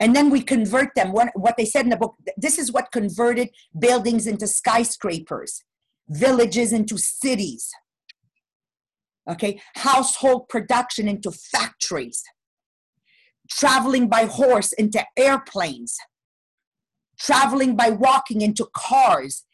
And 0.00 0.14
then 0.14 0.28
we 0.28 0.42
convert 0.42 0.94
them. 0.94 1.12
What, 1.12 1.30
what 1.34 1.56
they 1.56 1.64
said 1.64 1.84
in 1.84 1.90
the 1.90 1.96
book 1.96 2.16
this 2.36 2.58
is 2.58 2.72
what 2.72 2.92
converted 2.92 3.50
buildings 3.78 4.26
into 4.26 4.46
skyscrapers, 4.46 5.62
villages 6.08 6.72
into 6.72 6.98
cities, 6.98 7.70
okay, 9.30 9.60
household 9.76 10.48
production 10.48 11.08
into 11.08 11.30
factories, 11.30 12.22
traveling 13.48 14.08
by 14.08 14.26
horse 14.26 14.72
into 14.72 15.02
airplanes 15.16 15.96
traveling 17.18 17.76
by 17.76 17.90
walking 17.90 18.40
into 18.40 18.66
cars. 18.74 19.44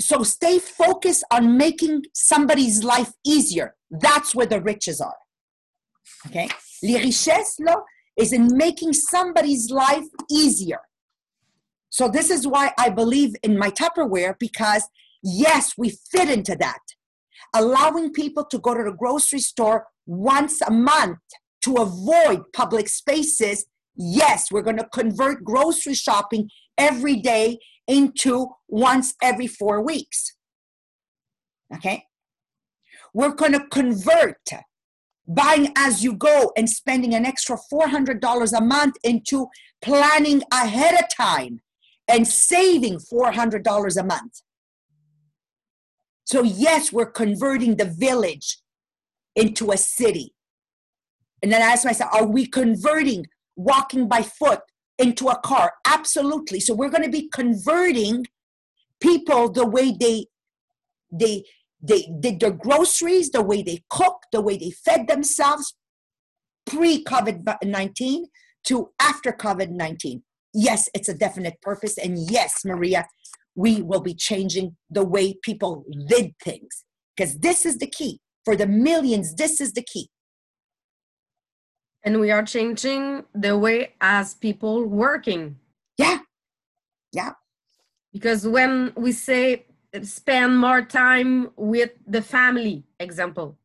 So 0.00 0.22
stay 0.22 0.58
focused 0.58 1.24
on 1.30 1.56
making 1.56 2.04
somebody's 2.14 2.82
life 2.82 3.12
easier. 3.24 3.76
That's 3.90 4.34
where 4.34 4.46
the 4.46 4.60
riches 4.60 5.00
are. 5.00 5.16
Okay? 6.26 6.48
Les 6.82 6.98
richesses, 6.98 7.58
là, 7.60 7.76
is 8.18 8.32
in 8.32 8.48
making 8.56 8.92
somebody's 8.92 9.70
life 9.70 10.06
easier. 10.30 10.80
So 11.90 12.08
this 12.08 12.30
is 12.30 12.46
why 12.46 12.72
I 12.78 12.88
believe 12.88 13.34
in 13.42 13.58
my 13.58 13.70
Tupperware 13.70 14.38
because 14.38 14.88
yes, 15.22 15.74
we 15.76 15.98
fit 16.12 16.30
into 16.30 16.56
that. 16.56 16.78
Allowing 17.54 18.12
people 18.12 18.44
to 18.46 18.58
go 18.58 18.74
to 18.74 18.84
the 18.84 18.92
grocery 18.92 19.40
store 19.40 19.86
once 20.06 20.60
a 20.62 20.70
month 20.70 21.18
to 21.62 21.74
avoid 21.74 22.52
public 22.52 22.88
spaces. 22.88 23.66
Yes, 23.96 24.50
we're 24.50 24.62
going 24.62 24.76
to 24.76 24.88
convert 24.92 25.44
grocery 25.44 25.94
shopping 25.94 26.48
every 26.78 27.16
day 27.16 27.58
into 27.90 28.48
once 28.68 29.14
every 29.20 29.48
four 29.48 29.82
weeks. 29.82 30.36
Okay? 31.74 32.04
We're 33.12 33.34
going 33.34 33.52
to 33.52 33.66
convert 33.66 34.48
buying 35.26 35.72
as 35.76 36.02
you 36.02 36.14
go 36.14 36.52
and 36.56 36.70
spending 36.70 37.14
an 37.14 37.26
extra 37.26 37.58
$400 37.72 38.58
a 38.58 38.60
month 38.60 38.96
into 39.02 39.48
planning 39.82 40.42
ahead 40.52 40.94
of 40.94 41.06
time 41.14 41.60
and 42.08 42.26
saving 42.26 42.98
$400 42.98 43.96
a 43.96 44.04
month. 44.04 44.42
So, 46.24 46.42
yes, 46.42 46.92
we're 46.92 47.10
converting 47.10 47.76
the 47.76 47.86
village 47.86 48.58
into 49.34 49.72
a 49.72 49.76
city. 49.76 50.32
And 51.42 51.50
then 51.50 51.60
I 51.60 51.72
ask 51.72 51.84
myself, 51.84 52.10
are 52.14 52.26
we 52.26 52.46
converting 52.46 53.26
walking 53.56 54.06
by 54.06 54.22
foot 54.22 54.60
into 55.00 55.28
a 55.28 55.38
car? 55.40 55.72
Absolutely. 55.86 56.60
So 56.60 56.74
we're 56.74 56.90
going 56.90 57.02
to 57.02 57.10
be 57.10 57.28
converting 57.28 58.26
people 59.00 59.50
the 59.50 59.66
way 59.66 59.96
they 59.98 60.26
they 61.10 61.44
they 61.82 62.08
did 62.20 62.40
their 62.40 62.52
groceries, 62.52 63.30
the 63.30 63.42
way 63.42 63.62
they 63.62 63.82
cook, 63.88 64.18
the 64.32 64.42
way 64.42 64.56
they 64.58 64.70
fed 64.70 65.08
themselves 65.08 65.74
pre 66.66 67.02
COVID 67.04 67.56
19 67.64 68.26
to 68.66 68.90
after 69.00 69.32
COVID 69.32 69.70
19. 69.70 70.22
Yes, 70.52 70.88
it's 70.94 71.08
a 71.08 71.14
definite 71.14 71.60
purpose. 71.62 71.96
And 71.96 72.18
yes, 72.30 72.64
Maria, 72.64 73.06
we 73.54 73.82
will 73.82 74.00
be 74.00 74.14
changing 74.14 74.76
the 74.90 75.04
way 75.04 75.34
people 75.42 75.84
did 76.08 76.32
things 76.42 76.84
because 77.16 77.38
this 77.38 77.64
is 77.64 77.78
the 77.78 77.86
key. 77.86 78.20
For 78.44 78.56
the 78.56 78.66
millions, 78.66 79.34
this 79.34 79.60
is 79.60 79.72
the 79.72 79.82
key. 79.82 80.08
And 82.02 82.20
we 82.20 82.30
are 82.30 82.42
changing 82.42 83.24
the 83.34 83.56
way 83.58 83.92
as 84.00 84.34
people 84.34 84.84
working. 84.86 85.56
Yeah. 85.98 86.18
Yeah. 87.12 87.32
Because 88.12 88.46
when 88.46 88.92
we 88.96 89.12
say 89.12 89.66
spend 90.02 90.58
more 90.58 90.82
time 90.82 91.50
with 91.56 91.90
the 92.06 92.22
family, 92.22 92.84
example. 92.98 93.58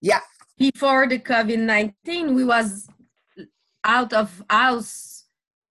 Yeah. 0.00 0.20
Before 0.58 1.06
the 1.06 1.18
COVID-19, 1.18 2.34
we 2.34 2.44
was 2.44 2.88
out 3.84 4.12
of 4.12 4.42
house 4.50 5.16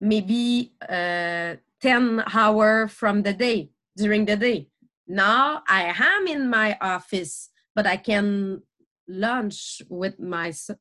maybe 0.01 0.73
uh, 0.87 1.55
10 1.81 2.23
hour 2.33 2.87
from 2.87 3.23
the 3.23 3.33
day, 3.33 3.69
during 3.95 4.25
the 4.25 4.35
day. 4.35 4.67
Now 5.07 5.63
I 5.67 5.93
am 5.97 6.27
in 6.27 6.49
my 6.49 6.77
office, 6.81 7.49
but 7.75 7.85
I 7.85 7.97
can 7.97 8.61
lunch 9.07 9.81
with 9.89 10.19
my 10.19 10.51
son, 10.51 10.77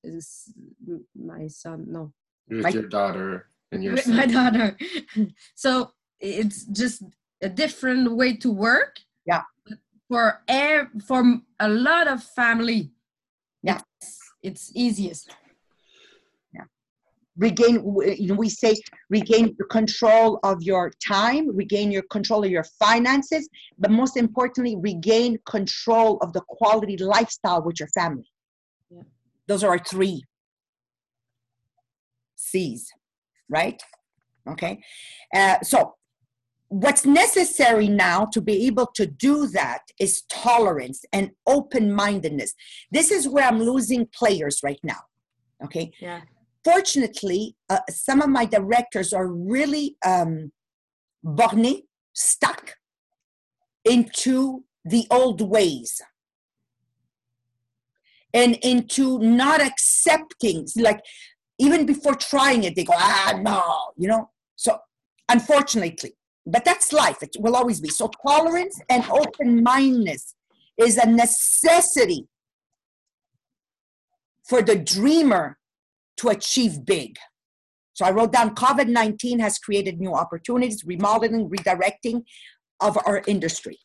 my 1.15 1.47
son, 1.49 1.87
no, 1.89 2.13
With 2.49 2.63
My- 2.63 2.69
your 2.71 2.89
daughter 2.89 3.47
and 3.73 3.83
your 3.85 3.95
with 3.95 4.05
son. 4.05 4.17
my 4.17 4.27
daughter. 4.27 4.77
so 5.55 5.93
it's 6.21 6.65
just 6.65 7.03
a 7.43 7.49
different 7.49 8.13
way 8.13 8.37
to 8.37 8.51
work. 8.51 8.99
Yeah. 9.27 9.43
For 10.09 10.43
air 10.49 10.91
for 11.07 11.41
a 11.59 11.69
lot 11.69 12.09
of 12.09 12.23
family. 12.23 12.93
Yeah. 13.63 13.81
It's, 14.01 14.19
it's 14.43 14.73
easiest. 14.75 15.31
Regain 17.37 17.75
you 18.19 18.29
know 18.29 18.35
we 18.35 18.49
say 18.49 18.75
regain 19.11 19.57
control 19.71 20.39
of 20.45 20.63
your 20.63 20.93
time 21.05 21.55
regain 21.55 21.91
your 21.91 22.05
control 22.11 22.45
of 22.45 22.51
your 22.51 22.65
finances 22.79 23.49
but 23.79 23.91
most 23.91 24.17
importantly 24.17 24.77
regain 24.81 25.37
control 25.47 26.19
of 26.19 26.33
the 26.33 26.41
quality 26.49 26.97
lifestyle 26.97 27.63
with 27.63 27.79
your 27.81 27.89
family. 27.89 28.31
Yeah. 28.91 29.03
those 29.49 29.65
are 29.65 29.71
our 29.71 29.79
three 29.79 30.23
c's 32.37 32.91
right? 33.49 33.83
Okay? 34.49 34.81
Uh, 35.35 35.57
so 35.63 35.95
what's 36.69 37.05
necessary 37.05 37.89
now 37.89 38.25
to 38.27 38.41
be 38.41 38.67
able 38.67 38.87
to 38.95 39.07
do 39.07 39.47
that 39.49 39.83
is 40.01 40.23
tolerance 40.31 41.05
and 41.13 41.31
open-mindedness. 41.47 42.55
This 42.91 43.11
is 43.11 43.29
where 43.29 43.47
i'm 43.47 43.61
losing 43.61 44.07
players 44.15 44.61
right 44.63 44.81
now 44.83 45.01
okay? 45.65 45.91
Yeah. 46.01 46.21
Fortunately, 46.65 47.57
uh, 47.69 47.81
some 47.91 48.23
of 48.23 48.29
my 48.31 48.45
directors 48.45 49.13
are 49.13 49.29
really 49.29 49.97
um, 50.05 50.53
borné, 51.25 51.83
stuck 52.15 52.75
into 53.85 54.65
the 54.85 55.07
old 55.11 55.41
ways 55.41 56.01
and 58.33 58.57
into 58.57 59.19
not 59.21 59.61
accepting, 59.61 60.67
like 60.77 61.01
even 61.59 61.87
before 61.87 62.15
trying 62.15 62.65
it, 62.65 62.75
they 62.75 62.85
go, 62.85 62.95
ah, 62.97 63.39
no, 63.41 63.63
you 63.97 64.09
know. 64.09 64.31
So, 64.57 64.79
unfortunately, 65.29 66.15
but 66.45 66.65
that's 66.65 66.93
life. 66.93 67.23
It 67.23 67.37
will 67.39 67.57
always 67.57 67.81
be. 67.81 67.89
So, 67.89 68.11
tolerance 68.27 68.79
and 68.91 69.05
open 69.11 69.63
mindedness 69.63 70.35
is 70.79 70.99
a 70.99 71.09
necessity 71.09 72.27
for 74.49 74.63
the 74.63 74.77
dreamer 74.77 75.59
to 76.19 76.29
achieve 76.29 76.85
big. 76.85 77.17
So 77.95 78.05
I 78.05 78.11
wrote 78.11 78.33
down 78.33 78.55
COVID 78.55 78.89
19 78.89 79.39
has 79.39 79.59
created 79.59 80.01
new 80.01 80.15
opportunities, 80.15 80.85
remodeling, 80.85 81.49
redirecting 81.49 82.25
of 82.81 82.99
our 83.07 83.23
industry. 83.27 83.79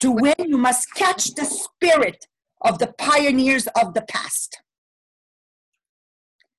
To 0.00 0.10
win, 0.10 0.34
you 0.38 0.58
must 0.58 0.92
catch 0.94 1.34
the 1.34 1.44
spirit 1.44 2.26
of 2.62 2.78
the 2.78 2.92
pioneers 2.98 3.66
of 3.80 3.94
the 3.94 4.02
past. 4.02 4.58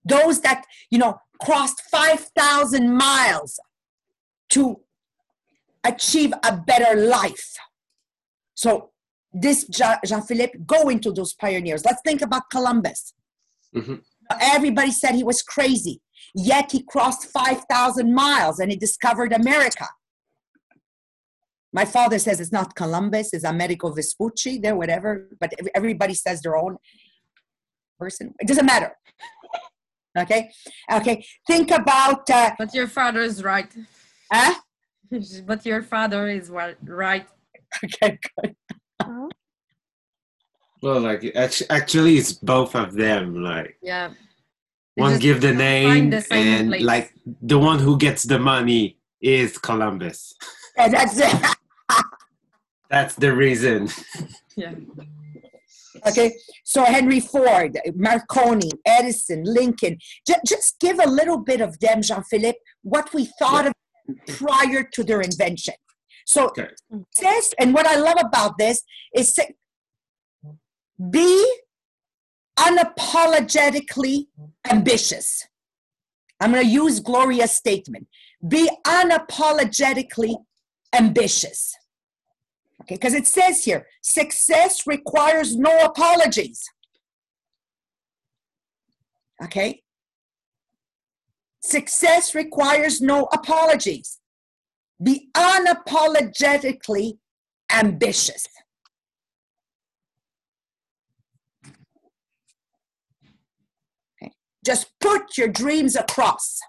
Those 0.03 0.41
that, 0.41 0.63
you 0.91 0.99
know, 0.99 1.17
crossed 1.41 1.81
5,000 1.91 2.95
miles 2.95 3.59
to 4.49 4.79
achieve 5.83 6.33
a 6.43 6.55
better 6.55 6.95
life. 7.07 7.55
So, 8.53 8.91
this 9.33 9.67
Jean 9.67 10.21
Philippe, 10.21 10.59
go 10.65 10.87
into 10.89 11.11
those 11.11 11.33
pioneers. 11.33 11.83
Let's 11.83 12.01
think 12.05 12.21
about 12.21 12.49
Columbus. 12.49 13.13
Mhm. 13.75 14.01
Everybody 14.41 14.91
said 14.91 15.15
he 15.15 15.23
was 15.23 15.41
crazy, 15.41 16.01
yet 16.33 16.71
he 16.71 16.83
crossed 16.83 17.25
5,000 17.25 18.13
miles 18.13 18.59
and 18.59 18.71
he 18.71 18.77
discovered 18.77 19.31
America. 19.33 19.87
My 21.73 21.85
father 21.85 22.17
says 22.19 22.39
it's 22.39 22.51
not 22.53 22.75
Columbus, 22.75 23.33
it's 23.33 23.43
Amerigo 23.43 23.91
Vespucci, 23.91 24.59
there, 24.59 24.75
whatever, 24.77 25.27
but 25.41 25.51
everybody 25.75 26.13
says 26.13 26.41
their 26.41 26.55
own 26.55 26.77
person. 27.99 28.33
It 28.39 28.47
doesn't 28.47 28.65
matter. 28.65 28.91
Okay? 30.17 30.49
Okay. 30.89 31.25
Think 31.45 31.71
about, 31.71 32.29
uh, 32.29 32.51
But 32.57 32.73
your 32.73 32.87
father 32.87 33.19
is 33.19 33.43
right. 33.43 33.69
huh? 34.31 34.55
but 35.45 35.65
your 35.65 35.83
father 35.83 36.29
is 36.29 36.49
wa- 36.49 36.71
right. 36.85 37.27
Okay, 37.83 38.17
good. 38.39 38.55
Well, 40.85 40.99
like 40.99 41.23
actually, 41.35 42.17
it's 42.19 42.33
both 42.33 42.75
of 42.75 42.93
them. 42.93 43.41
Like 43.43 43.77
Yeah. 43.81 44.09
They 44.95 45.01
one 45.01 45.17
give 45.17 45.41
the 45.41 45.51
name, 45.51 46.11
the 46.11 46.23
and 46.31 46.69
place. 46.69 46.83
like 46.83 47.13
the 47.41 47.57
one 47.57 47.79
who 47.79 47.97
gets 47.97 48.21
the 48.23 48.37
money 48.37 48.99
is 49.19 49.57
Columbus. 49.57 50.19
And 50.77 50.93
that's 50.93 51.17
it. 51.17 51.35
That's 52.89 53.15
the 53.15 53.33
reason. 53.33 53.89
Yeah. 54.57 54.73
Okay, 56.07 56.31
so 56.63 56.83
Henry 56.85 57.19
Ford, 57.19 57.77
Marconi, 57.95 58.69
Edison, 58.85 59.43
Lincoln. 59.43 59.97
Just, 60.27 60.39
just 60.45 60.79
give 60.79 60.97
a 60.99 61.09
little 61.09 61.39
bit 61.39 61.59
of 61.61 61.77
them, 61.79 62.01
Jean 62.01 62.23
Philippe, 62.23 62.59
what 62.83 63.13
we 63.13 63.25
thought 63.39 63.65
of 63.67 63.73
them 64.07 64.15
prior 64.37 64.83
to 64.93 65.03
their 65.03 65.19
invention. 65.21 65.73
So, 66.25 66.41
Okay. 66.47 66.69
this, 67.19 67.53
and 67.59 67.73
what 67.73 67.85
I 67.87 67.95
love 67.97 68.19
about 68.23 68.57
this 68.57 68.83
is 69.15 69.33
say, 69.35 69.55
be 71.11 71.57
unapologetically 72.57 74.27
ambitious. 74.69 75.47
I'm 76.39 76.51
going 76.51 76.65
to 76.65 76.69
use 76.71 76.99
Gloria's 76.99 77.51
statement 77.51 78.07
be 78.47 78.69
unapologetically 78.85 80.35
ambitious. 80.93 81.75
Okay, 82.81 82.95
because 82.95 83.13
it 83.13 83.27
says 83.27 83.63
here 83.63 83.87
success 84.01 84.85
requires 84.85 85.55
no 85.55 85.77
apologies. 85.79 86.63
Okay, 89.43 89.81
success 91.61 92.35
requires 92.35 93.01
no 93.01 93.27
apologies. 93.33 94.19
Be 95.01 95.29
unapologetically 95.35 97.17
ambitious. 97.71 98.47
Just 104.65 104.91
put 104.99 105.37
your 105.37 105.47
dreams 105.47 105.95
across 105.95 106.59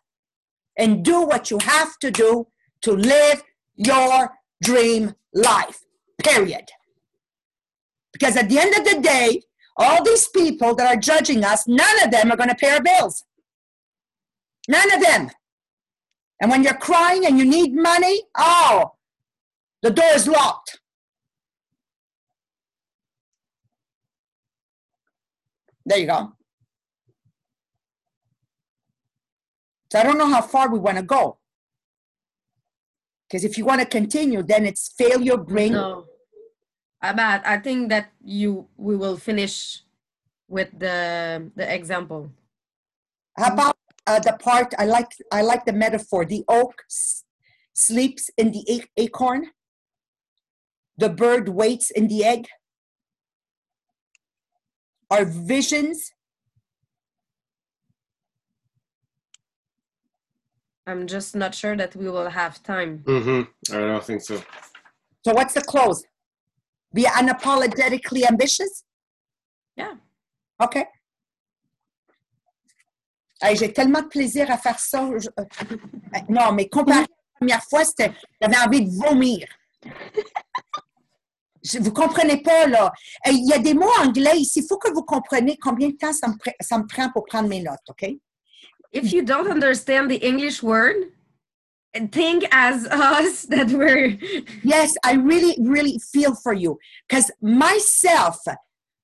and 0.78 1.04
do 1.04 1.22
what 1.22 1.50
you 1.50 1.58
have 1.62 1.98
to 1.98 2.10
do 2.10 2.46
to 2.82 2.92
live 2.92 3.42
your 3.76 4.30
dream 4.62 5.14
life 5.32 5.80
period. 6.22 6.68
Because 8.12 8.36
at 8.36 8.48
the 8.48 8.58
end 8.58 8.74
of 8.74 8.84
the 8.84 9.00
day, 9.00 9.42
all 9.76 10.02
these 10.02 10.28
people 10.28 10.74
that 10.74 10.86
are 10.86 11.00
judging 11.00 11.44
us, 11.44 11.66
none 11.68 12.02
of 12.02 12.10
them 12.10 12.30
are 12.30 12.36
going 12.36 12.48
to 12.48 12.54
pay 12.54 12.70
our 12.70 12.82
bills. 12.82 13.24
None 14.68 14.92
of 14.92 15.02
them. 15.02 15.30
And 16.40 16.50
when 16.50 16.62
you're 16.62 16.74
crying 16.74 17.26
and 17.26 17.38
you 17.38 17.44
need 17.44 17.74
money, 17.74 18.22
oh, 18.36 18.92
the 19.82 19.90
door 19.90 20.10
is 20.14 20.26
locked. 20.26 20.80
There 25.84 25.98
you 25.98 26.06
go. 26.06 26.35
So 29.90 29.98
I 30.00 30.02
don't 30.02 30.18
know 30.18 30.28
how 30.28 30.42
far 30.42 30.70
we 30.70 30.78
want 30.78 30.96
to 30.96 31.02
go. 31.02 31.38
Because 33.28 33.44
if 33.44 33.58
you 33.58 33.64
want 33.64 33.80
to 33.80 33.86
continue, 33.86 34.42
then 34.42 34.66
it's 34.66 34.92
failure 34.96 35.36
bring. 35.36 35.72
No. 35.72 36.06
But 37.00 37.46
I 37.46 37.58
think 37.58 37.88
that 37.90 38.10
you 38.24 38.68
we 38.76 38.96
will 38.96 39.16
finish 39.16 39.82
with 40.48 40.70
the 40.78 41.50
the 41.54 41.72
example. 41.72 42.30
How 43.36 43.52
about 43.52 43.76
uh, 44.06 44.18
the 44.20 44.32
part 44.32 44.74
I 44.78 44.86
like? 44.86 45.10
I 45.30 45.42
like 45.42 45.64
the 45.66 45.72
metaphor. 45.72 46.24
The 46.24 46.44
oak 46.48 46.82
s- 46.88 47.24
sleeps 47.74 48.30
in 48.36 48.50
the 48.52 48.64
ac- 48.68 48.90
acorn. 48.96 49.50
The 50.96 51.10
bird 51.10 51.48
waits 51.50 51.90
in 51.90 52.08
the 52.08 52.24
egg. 52.24 52.48
Our 55.10 55.24
visions. 55.24 56.10
I'm 60.86 61.06
just 61.06 61.34
not 61.34 61.54
sure 61.54 61.76
that 61.76 61.96
we 61.96 62.08
will 62.08 62.28
have 62.30 62.62
time. 62.62 63.02
hmm 63.06 63.42
I 63.72 63.78
don't 63.80 64.04
think 64.04 64.20
so. 64.22 64.36
So 65.24 65.32
what's 65.34 65.54
the 65.54 65.62
close? 65.62 66.04
Be 66.94 67.04
unapologetically 67.04 68.22
ambitious? 68.30 68.84
Yeah. 69.76 69.94
OK. 70.60 70.76
Hey, 73.42 73.56
J'ai 73.56 73.72
tellement 73.72 74.02
de 74.02 74.08
plaisir 74.08 74.50
à 74.50 74.56
faire 74.58 74.78
ça. 74.78 75.10
Je- 75.18 75.28
euh, 75.38 75.44
non, 76.28 76.52
mais 76.52 76.68
comparé 76.68 77.00
à 77.00 77.02
la 77.02 77.06
première 77.38 77.62
fois, 77.64 77.82
j'avais 78.40 78.56
envie 78.64 78.82
de 78.82 78.90
vomir. 78.90 79.46
Je- 81.64 81.80
Vous 81.80 81.92
comprenez 81.92 82.40
pas, 82.42 82.66
là. 82.68 82.92
Hey, 83.24 83.34
Il 83.36 83.48
y 83.50 83.52
a 83.52 83.58
des 83.58 83.74
mots 83.74 83.90
anglais 84.00 84.38
ici. 84.38 84.60
Il 84.60 84.66
faut 84.68 84.78
que 84.78 84.92
vous 84.92 85.02
compreniez 85.02 85.58
combien 85.60 85.88
de 85.88 85.96
temps 85.96 86.12
ça 86.12 86.28
me, 86.28 86.34
ça 86.60 86.78
me 86.78 86.86
prend 86.86 87.10
pour 87.10 87.24
prendre 87.26 87.48
mes 87.48 87.60
notes, 87.60 87.80
OK? 87.88 88.08
If 88.92 89.12
you 89.12 89.22
don't 89.22 89.50
understand 89.50 90.10
the 90.10 90.16
English 90.16 90.62
word, 90.62 90.96
think 92.12 92.44
as 92.52 92.86
us 92.90 93.42
that 93.42 93.70
we're 93.70 94.18
Yes, 94.62 94.94
I 95.04 95.14
really, 95.14 95.56
really 95.60 95.98
feel 95.98 96.34
for 96.34 96.52
you. 96.52 96.78
Because 97.08 97.30
myself, 97.40 98.38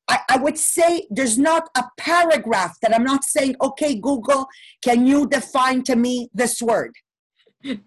I, 0.09 0.18
I 0.28 0.37
would 0.39 0.59
say 0.59 1.07
there's 1.11 1.39
not 1.39 1.68
a 1.76 1.85
paragraph 1.99 2.76
that 2.83 2.95
I'm 2.95 3.05
not 3.05 3.24
saying, 3.24 3.57
okay, 3.61 3.95
Google, 3.95 4.47
can 4.83 5.07
you 5.07 5.26
define 5.26 5.83
to 5.85 5.97
me 5.97 6.28
this 6.35 6.61
word? 6.61 6.93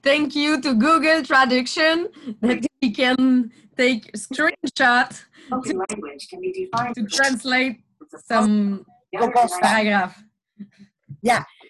thank 0.02 0.34
you 0.38 0.62
to 0.62 0.74
Google 0.74 1.22
Traduction 1.22 2.08
that 2.39 2.66
we 2.82 2.91
can 2.91 3.52
take 3.76 4.10
screenshot 4.14 5.22
Spoken 5.48 5.82
language 5.89 6.28
can 6.30 6.41
be 6.41 6.52
defined 6.52 6.96
to 6.96 7.04
translate 7.06 7.82
some 8.26 8.86
Google 9.16 9.48
paragraph. 9.62 10.24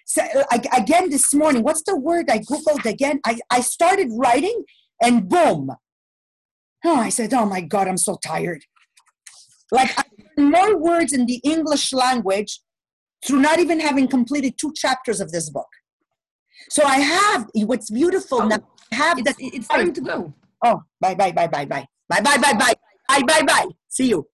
So, 0.06 0.22
uh, 0.22 0.44
ag- 0.52 0.68
again 0.76 1.10
this 1.10 1.34
morning, 1.34 1.62
what's 1.62 1.82
the 1.82 1.96
word 1.96 2.30
I 2.30 2.38
Googled 2.38 2.86
again? 2.86 3.20
I, 3.26 3.38
I 3.50 3.60
started 3.60 4.08
writing 4.12 4.62
and 5.02 5.28
boom. 5.28 5.70
Oh, 6.84 6.94
I 6.96 7.08
said, 7.08 7.34
oh 7.34 7.44
my 7.44 7.60
God, 7.60 7.88
I'm 7.88 7.96
so 7.96 8.16
tired. 8.24 8.62
Like 9.72 9.90
I 9.98 10.04
learned 10.38 10.52
more 10.52 10.78
words 10.78 11.12
in 11.12 11.26
the 11.26 11.40
English 11.42 11.92
language 11.92 12.60
through 13.26 13.40
not 13.40 13.58
even 13.58 13.80
having 13.80 14.06
completed 14.06 14.54
two 14.56 14.72
chapters 14.74 15.20
of 15.20 15.32
this 15.32 15.50
book. 15.50 15.66
So 16.70 16.84
I 16.84 16.98
have 16.98 17.48
what's 17.54 17.90
beautiful 17.90 18.42
Oh, 18.42 18.46
now. 18.48 18.58
I 18.92 18.94
have 18.94 19.18
It's, 19.18 19.26
that. 19.26 19.36
it's 19.40 19.66
time 19.68 19.92
to 19.92 20.00
go. 20.00 20.32
Oh, 20.64 20.82
bye, 21.00 21.16
bye, 21.16 21.32
bye, 21.32 21.48
bye, 21.48 21.64
bye. 21.64 21.84
Bye, 22.08 22.20
bye, 22.20 22.38
bye, 22.38 22.52
bye. 22.54 22.74
Bye, 23.08 23.22
bye, 23.26 23.42
bye. 23.42 23.66
See 23.88 24.08
you. 24.08 24.26